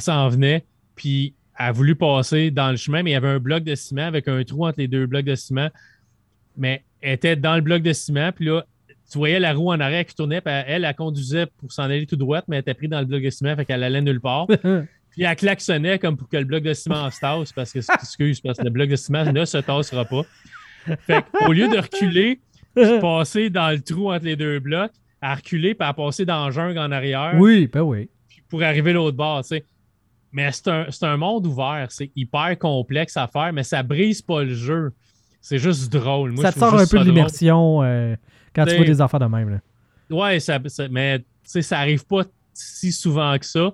[0.00, 0.64] s'en venait,
[0.96, 3.74] puis elle a voulu passer dans le chemin, mais il y avait un bloc de
[3.74, 5.68] ciment avec un trou entre les deux blocs de ciment.
[6.56, 8.64] Mais elle était dans le bloc de ciment, puis là,
[9.10, 12.06] tu voyais la roue en arrière qui tournait, puis elle, elle conduisait pour s'en aller
[12.06, 14.20] tout droite, mais elle était prise dans le bloc de ciment, fait qu'elle allait nulle
[14.20, 14.46] part.
[15.10, 18.40] Puis elle klaxonnait comme pour que le bloc de ciment se tasse, parce que, excuse,
[18.40, 20.22] parce que le bloc de ciment ne se tassera pas.
[21.00, 22.40] Fait qu'au lieu de reculer,
[22.76, 26.46] puis passer dans le trou entre les deux blocs, à reculer, puis à passer dans
[26.46, 28.08] le jungle en arrière, oui, ben oui.
[28.28, 29.64] puis pour arriver l'autre bord, tu sais.
[30.30, 34.44] Mais c'est un, un monde ouvert, c'est hyper complexe à faire, mais ça brise pas
[34.44, 34.92] le jeu.
[35.40, 36.32] C'est juste drôle.
[36.32, 38.14] Moi, ça je te sort un peu de l'immersion euh,
[38.58, 39.48] quand tu vois des affaires de même.
[39.50, 39.60] Là.
[40.10, 43.72] Ouais, ça, ça- mais tu sais, ça arrive pas si souvent que ça.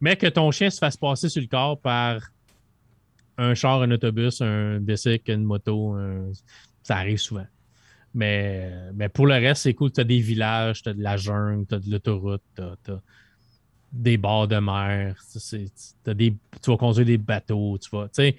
[0.00, 2.20] Mais que ton chien se fasse passer sur le corps par
[3.38, 6.30] un char, un autobus, un bicycle, une moto, un-
[6.82, 7.46] ça arrive souvent.
[8.14, 9.92] Mais, mais pour le reste, c'est cool.
[9.92, 13.00] Tu as des villages, tu as de la jungle, tu as de l'autoroute, tu as,
[13.92, 18.04] des bords de mer, c'est- t'as des, tu vas conduire des bateaux, tu vas.
[18.08, 18.36] Tu sais,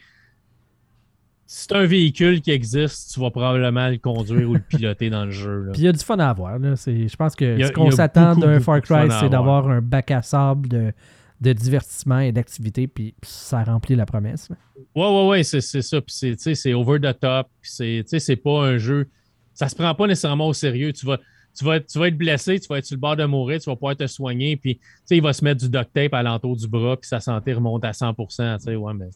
[1.49, 5.25] si c'est un véhicule qui existe, tu vas probablement le conduire ou le piloter dans
[5.25, 5.63] le jeu.
[5.63, 5.71] là.
[5.71, 6.59] Puis il y a du fun à avoir.
[6.59, 6.75] Là.
[6.75, 9.29] C'est- Je pense que a- ce qu'on s'attend d'un Far Cry, c'est avoir.
[9.29, 10.91] d'avoir un bac à sable de,
[11.39, 14.49] de divertissement et d'activité, puis ça remplit la promesse.
[14.95, 16.01] Ouais, ouais, ouais, c'est ça.
[16.01, 17.47] Puis c'est, over the top.
[17.61, 19.07] Puis c'est, c'est pas un jeu.
[19.53, 20.91] Ça se prend pas nécessairement au sérieux.
[20.93, 21.17] Tu vas,
[21.57, 23.69] tu, vas, tu vas être blessé, tu vas être sur le bord de mourir, tu
[23.69, 24.57] vas pouvoir te soigner.
[24.57, 24.79] Puis,
[25.09, 27.85] il va se mettre du duct tape à l'entour du bras, puis sa santé remonte
[27.85, 29.07] à 100 Tu sais, ouais, mais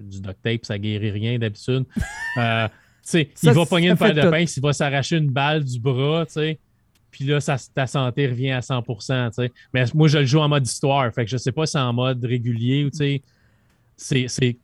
[0.00, 1.84] du duct tape, ça guérit rien d'habitude.
[2.38, 2.72] Euh, tu
[3.02, 5.78] sais, Ça, il va pogner une paire de pince, il va s'arracher une balle du
[5.80, 6.58] bras, tu sais.
[7.10, 8.94] Puis là, ça- ta santé revient à 100 tu
[9.32, 9.52] sais.
[9.72, 11.10] Mais moi, je le joue en mode histoire.
[11.14, 13.22] Fait que je sais pas si c'est en mode régulier ou, tu sais,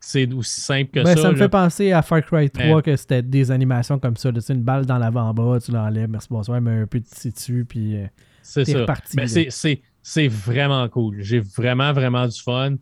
[0.02, 1.22] c'est- aussi simple que Ben, ça.
[1.22, 1.38] ça me là.
[1.44, 4.30] fait penser à Far Cry 3 Mais- que c'était des animations comme ça.
[4.30, 4.40] là.
[4.40, 7.64] Tu sais, une balle dans l'avant-bras, tu l'enlèves, merci, bonsoir, mais un peu de tissu
[7.66, 8.06] puis euh,
[8.42, 9.16] C'est reparti.
[9.16, 9.26] Ben,
[10.04, 11.22] c'est vraiment cool.
[11.22, 12.74] J'ai vraiment, vraiment du fun.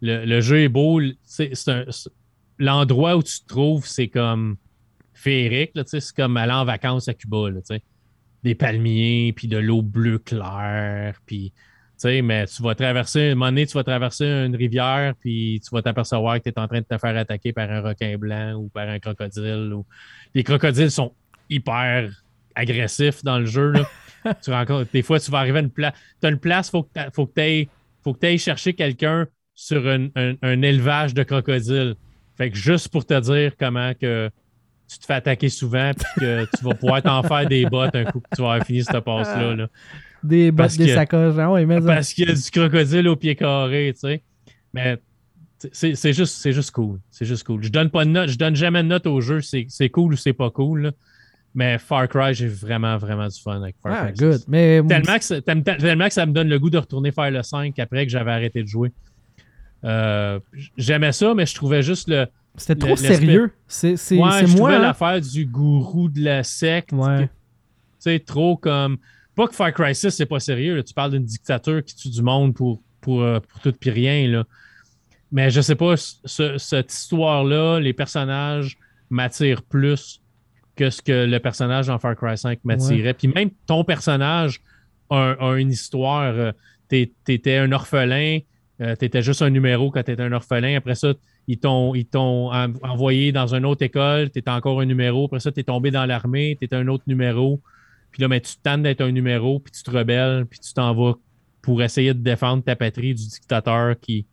[0.00, 1.00] Le, le jeu est beau.
[1.22, 1.52] C'est
[2.58, 4.56] L'endroit où tu te trouves, c'est comme
[5.12, 5.72] féerique.
[5.86, 7.50] C'est comme aller en vacances à Cuba.
[7.50, 7.60] là.
[8.42, 11.20] Des palmiers, puis de l'eau bleue claire.
[11.26, 11.52] Puis,
[12.04, 15.82] mais tu vas traverser, un moment donné, tu vas traverser une rivière, puis tu vas
[15.82, 18.68] t'apercevoir que tu es en train de te faire attaquer par un requin blanc ou
[18.68, 19.72] par un crocodile.
[19.74, 19.84] Ou...
[20.34, 21.12] Les crocodiles sont
[21.50, 22.10] hyper
[22.54, 23.72] agressifs dans le jeu.
[23.72, 23.88] Là.
[24.42, 25.94] tu rencontres, des fois, tu vas arriver à une place.
[26.20, 26.70] Tu as une place, il
[27.12, 27.68] faut que tu ailles
[28.04, 29.26] faut que tu ailles chercher quelqu'un
[29.56, 31.96] sur un, un- un élevage de crocodiles.
[32.36, 34.30] Fait que juste pour te dire comment que
[34.88, 38.04] tu te fais attaquer souvent puis que tu vas pouvoir t'en faire des bottes un
[38.04, 39.56] coup que tu vas avoir fini cette passe-là.
[39.56, 39.68] là.
[40.22, 41.34] des bottes, parce des que- sacoches.
[41.34, 44.22] Ouais, mais ça- Parce qu'il y a du crocodile au pied carré, tu sais.
[44.74, 44.98] Mais
[45.72, 47.00] c'est juste, c'est juste cool.
[47.10, 47.62] C'est juste cool.
[47.64, 49.40] Je donne pas de note, je donne jamais de note au jeu.
[49.40, 50.82] C'est cool ou c'est pas cool.
[50.82, 50.92] là.
[51.54, 54.28] Mais Far Cry, j'ai vraiment, vraiment du fun avec Far Ah, Cry.
[54.28, 54.40] good.
[54.46, 57.30] Mais Tellement que, ça, tellement- tellement que ça me donne le goût de retourner faire
[57.30, 58.92] le 5 après que j'avais arrêté de jouer.
[59.84, 60.40] Euh,
[60.76, 62.26] J'aimais ça, mais je trouvais juste le.
[62.56, 63.52] c'était trop sérieux.
[63.68, 64.72] C'est c'est- Ouais, c'est moi.
[64.72, 64.78] hein.
[64.80, 66.92] l'affaire du gourou de la secte.
[66.92, 67.24] Ouais.
[67.26, 67.30] Tu
[68.00, 68.96] sais, trop comme.
[69.34, 70.76] Pas que Far Cry 6, c'est pas sérieux.
[70.76, 70.82] là.
[70.82, 74.26] Tu parles d'une dictature qui tue du monde pour, pour, euh, pour tout puis rien.
[74.28, 74.44] Là.
[75.30, 78.78] mais je sais pas, ce- cette histoire-là, les personnages
[79.10, 80.22] m'attirent plus
[80.76, 83.12] que ce que le personnage dans Far Cry 5 m'attirait.
[83.14, 84.60] Puis même ton personnage
[85.10, 86.22] a, a une histoire.
[86.34, 86.52] euh,
[86.88, 88.38] T'étais un orphelin,
[88.80, 90.76] euh, t'étais juste un numéro quand t'étais un orphelin.
[90.76, 91.14] Après ça,
[91.48, 95.24] ils t'ont ils t'ont en- envoyé dans une autre école, t'étais encore un numéro.
[95.26, 97.60] Après ça, t'es tombé dans l'armée, t'étais un autre numéro.
[98.12, 100.72] Puis là, ben, tu te tannes d'être un numéro, puis tu te rebelles, puis tu
[100.74, 101.14] t'en vas
[101.62, 104.28] pour essayer de défendre ta patrie du dictateur qui, tu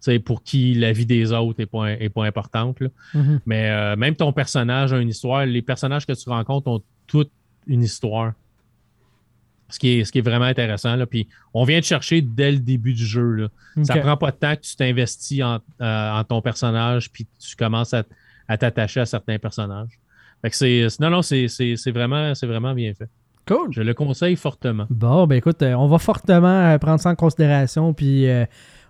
[0.00, 2.80] sais, pour qui la vie des autres n'est pas, est pas importante.
[2.80, 2.88] là.
[3.14, 3.40] Mhm.
[3.46, 5.44] Mais euh, même ton personnage a une histoire.
[5.46, 7.30] Les personnages que tu rencontres ont toute
[7.66, 8.32] une histoire.
[9.72, 10.94] Ce qui est, ce qui est vraiment intéressant.
[10.96, 11.06] Là.
[11.06, 13.32] Puis on vient te chercher dès le début du jeu.
[13.32, 13.48] Là.
[13.82, 14.02] Ça Ok.
[14.02, 17.94] prend pas de temps que tu t'investis en, euh, en ton personnage puis tu commences
[17.94, 18.04] à,
[18.48, 19.98] à t'attacher à certains personnages.
[20.42, 23.08] Fait que c'est, non, non, c'est, c'est, c'est vraiment, c'est vraiment bien fait.
[23.46, 23.68] Cool.
[23.72, 24.86] Je le conseille fortement.
[24.90, 28.44] Bon, ben écoute, euh, on va fortement euh, prendre ça en considération, puis euh,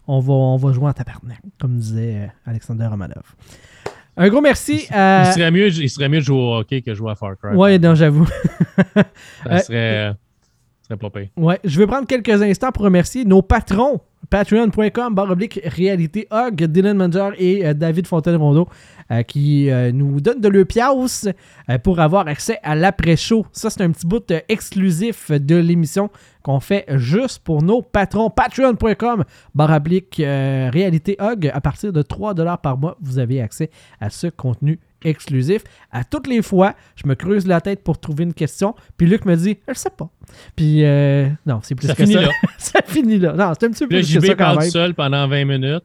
[0.06, 3.34] on, va, on va jouer en tabarnak, comme disait Alexander Romanov.
[4.16, 5.24] Un gros merci à.
[5.26, 7.34] Il, serait mieux, il serait mieux de jouer au hockey que de jouer à Far
[7.38, 7.54] Cry.
[7.56, 8.28] Ouais, non, j'avoue.
[9.46, 10.14] Ça serait,
[11.36, 14.00] Ouais, je vais prendre quelques instants pour remercier nos patrons.
[14.30, 18.68] Patreon.com, barre oblique, réalité Hog, Dylan Manger et euh, David Fontaine-Rondeau
[19.12, 23.44] euh, qui euh, nous donnent de euh, pour avoir accès à l'après-show.
[23.52, 26.08] Ça, c'est un petit bout exclusif de l'émission
[26.42, 28.30] qu'on fait juste pour nos patrons.
[28.30, 29.24] Patreon.com,
[29.54, 31.50] barre oblique, réalité Hog.
[31.52, 33.70] À partir de 3$ par mois, vous avez accès
[34.00, 35.62] à ce contenu exclusif.
[35.90, 39.24] À toutes les fois, je me creuse la tête pour trouver une question, puis Luc
[39.24, 40.08] me dit, je sais pas.
[40.56, 42.20] Puis, euh, non, c'est plus Ça que finit ça.
[42.22, 42.28] là.
[42.58, 43.32] ça finit là.
[43.34, 44.70] Non, c'est un petit peu plus que ça quand parle même.
[44.70, 45.84] seul pendant 20 minutes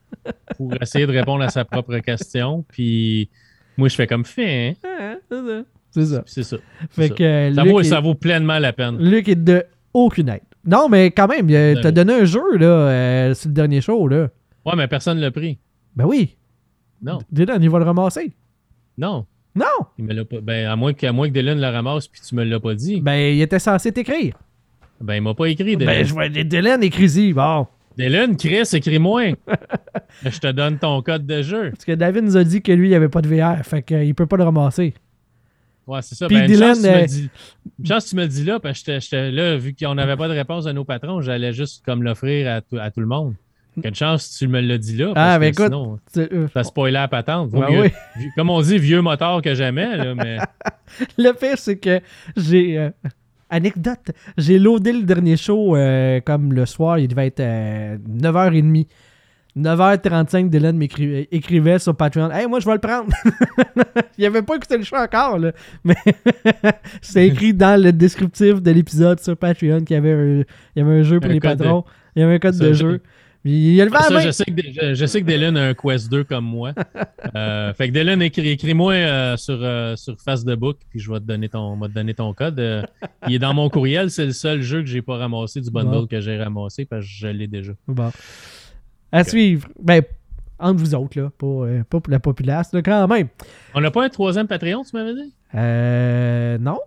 [0.58, 2.64] pour essayer de répondre à sa propre question.
[2.70, 3.30] Puis
[3.78, 4.78] moi, je fais comme fait.
[4.84, 5.18] Hein?
[5.20, 5.64] Ouais, c'est ça.
[5.92, 6.24] C'est ça.
[6.26, 6.58] C'est ça.
[6.92, 7.14] Fait ça.
[7.16, 8.98] que euh, Ça Luc, vaut, est, ça vaut pleinement la peine.
[9.00, 9.64] Luc est de
[9.94, 10.42] aucune aide.
[10.66, 14.08] Non, mais quand même, euh, t'as donné un jeu là, euh, sur le dernier show.
[14.08, 14.28] Là.
[14.66, 15.58] Ouais, mais personne ne l'a pris.
[15.96, 16.36] Ben oui.
[17.02, 18.34] Non, Dylan, il va le ramasser.
[18.98, 19.26] Non.
[19.56, 19.66] Non!
[19.98, 20.40] Il me l'a pas.
[20.42, 22.76] Ben, à moins que, à moins que Dylan le ramasse puis tu me l'as pas
[22.76, 23.02] dit.
[23.02, 24.36] Ben, il était censé t'écrire.
[25.02, 25.96] Ben, il m'a pas écrit, Dylan.
[25.96, 27.34] Ben, je vais Dylan écris-y.
[27.34, 27.66] Bon.
[27.98, 29.34] Dylan, Chris, écris-moi.
[30.24, 31.72] je te donne ton code de jeu.
[31.72, 33.66] Parce que David nous a dit que lui, il avait pas de VR.
[33.66, 34.94] Fait qu'il peut pas le ramasser.
[35.88, 36.28] Ouais, c'est ça.
[36.28, 37.30] Puis Ben, une Dylan, tu me euh, dis-
[37.80, 40.28] une chance tu me le dis là, parce que j'étais- là, vu qu'on n'avait pas
[40.28, 43.34] de réponse à nos patrons, j'allais juste comme l'offrir à tout le monde.
[43.82, 45.12] Quelle chance tu me l'as dit là.
[45.14, 45.66] Parce Ah, ben que écoute.
[45.66, 47.52] sinon, euh, ça spoilait la patente.
[47.52, 47.92] Ben oui.
[48.36, 50.38] Comme on dit, vieux moteur que jamais, là, mais
[51.18, 52.00] Le pire, c'est que
[52.36, 52.78] j'ai.
[52.78, 52.90] euh,
[53.50, 54.12] anecdote.
[54.38, 58.88] J'ai loadé le dernier show euh, comme le soir, il devait être euh, 9h30.
[59.58, 63.10] 9h35, Dylan m'écrivait écrivait sur Patreon Hey, moi, je vais le prendre.
[64.18, 65.52] il avait pas écouté le show encore, là.
[65.84, 65.96] Mais
[67.02, 70.82] c'est écrit dans le descriptif de l'épisode sur Patreon qu'il y avait un, il y
[70.82, 71.84] avait un jeu pour Un les de- patrons.
[72.16, 73.02] Il y avait un code de je- jeu.
[73.50, 74.20] Il a levé la ça, main.
[74.22, 76.74] je sais, que, je, je sais que Dylan a un Quest 2 comme moi.
[77.36, 81.26] Euh, fait que Dylan, écris, écris-moi euh, sur, euh, sur Facebook, puis je vais te
[81.26, 82.60] donner ton, te donner ton code.
[82.60, 82.84] Euh,
[83.28, 85.92] il est dans mon courriel, c'est le seul jeu que j'ai pas ramassé du bundle
[85.92, 86.08] Bon.
[86.08, 87.74] que j'ai ramassé, parce que je l'ai déjà.
[87.88, 88.12] Bon.
[89.12, 89.68] À suivre.
[89.82, 90.02] Ben,
[90.58, 91.30] entre vous autres, là.
[91.38, 93.28] Pas, euh, pas pour la populace, là, quand même.
[93.74, 95.34] On n'a pas un troisième Patreon, tu m'avais dit?
[95.54, 96.58] Euh.
[96.60, 96.80] Non.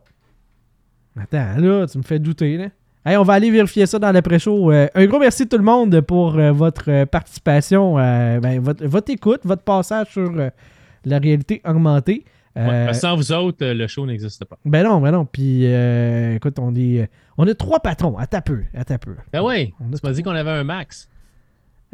[1.21, 2.69] Attends, là, tu me fais douter, là.
[3.03, 4.71] Hey, on va aller vérifier ça dans l'après-show.
[4.71, 8.85] Euh, un gros merci tout le monde pour euh, votre euh, participation, euh, ben, votre,
[8.85, 12.27] votre écoute, votre passage sur la réalité augmentée.
[12.55, 14.59] Ouais, sans vous autres, le show n'existe pas.
[14.67, 15.25] ben non, ben non.
[15.25, 17.09] Puis, écoute, on est,
[17.39, 18.19] on a trois patrons.
[18.19, 19.15] À ta peu, à ta peu.
[19.33, 21.09] Ah ouais, On tu m'as dit qu'on avait un max.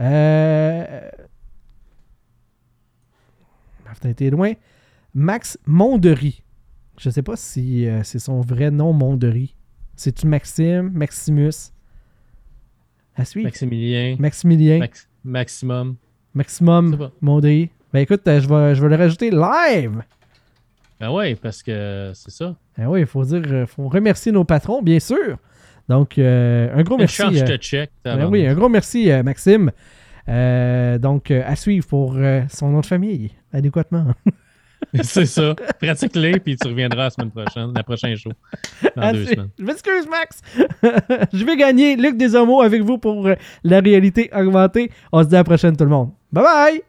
[0.01, 1.09] Euh...
[3.86, 4.55] Ah, Putain, t'es loin.
[5.14, 6.43] Max Mondery.
[6.98, 9.55] Je sais pas si c'est son vrai nom, Mondery.
[9.97, 11.73] C'est-tu Maxime, Maximus?
[13.16, 13.47] À suivre.
[13.47, 15.97] Maximilien, Maximilien, Max- Maximum.
[16.35, 17.10] Maximum.
[17.23, 17.70] Mondery.
[17.93, 20.02] Ben écoute, euh, je vais, je vais le rajouter live.
[21.01, 22.55] Ah ouais, parce que c'est ça.
[22.78, 25.39] Ah oui, il faut dire, euh, faut remercier nos patrons, bien sûr.
[25.89, 27.23] Donc, euh, un gros merci.
[27.32, 27.90] je te check.
[28.05, 29.70] Ben oui, un gros merci, Maxime.
[30.28, 32.18] Euh, donc, à suivre pour
[32.51, 34.06] son nom de famille, adéquatement.
[35.02, 35.54] c'est ça.
[35.80, 38.30] Pratique-les, puis tu reviendras la semaine prochaine, la prochaine show.
[38.96, 39.50] Dans À deux semaines.
[39.58, 40.40] Je m'excuse, Max.
[41.32, 43.34] Je vais gagner Luc Desormeaux avec vous pour euh,
[43.64, 44.90] la réalité augmentée.
[45.12, 46.10] On se dit à la prochaine, tout le monde.
[46.32, 46.82] Bye bye!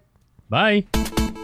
[0.49, 1.36] Bye!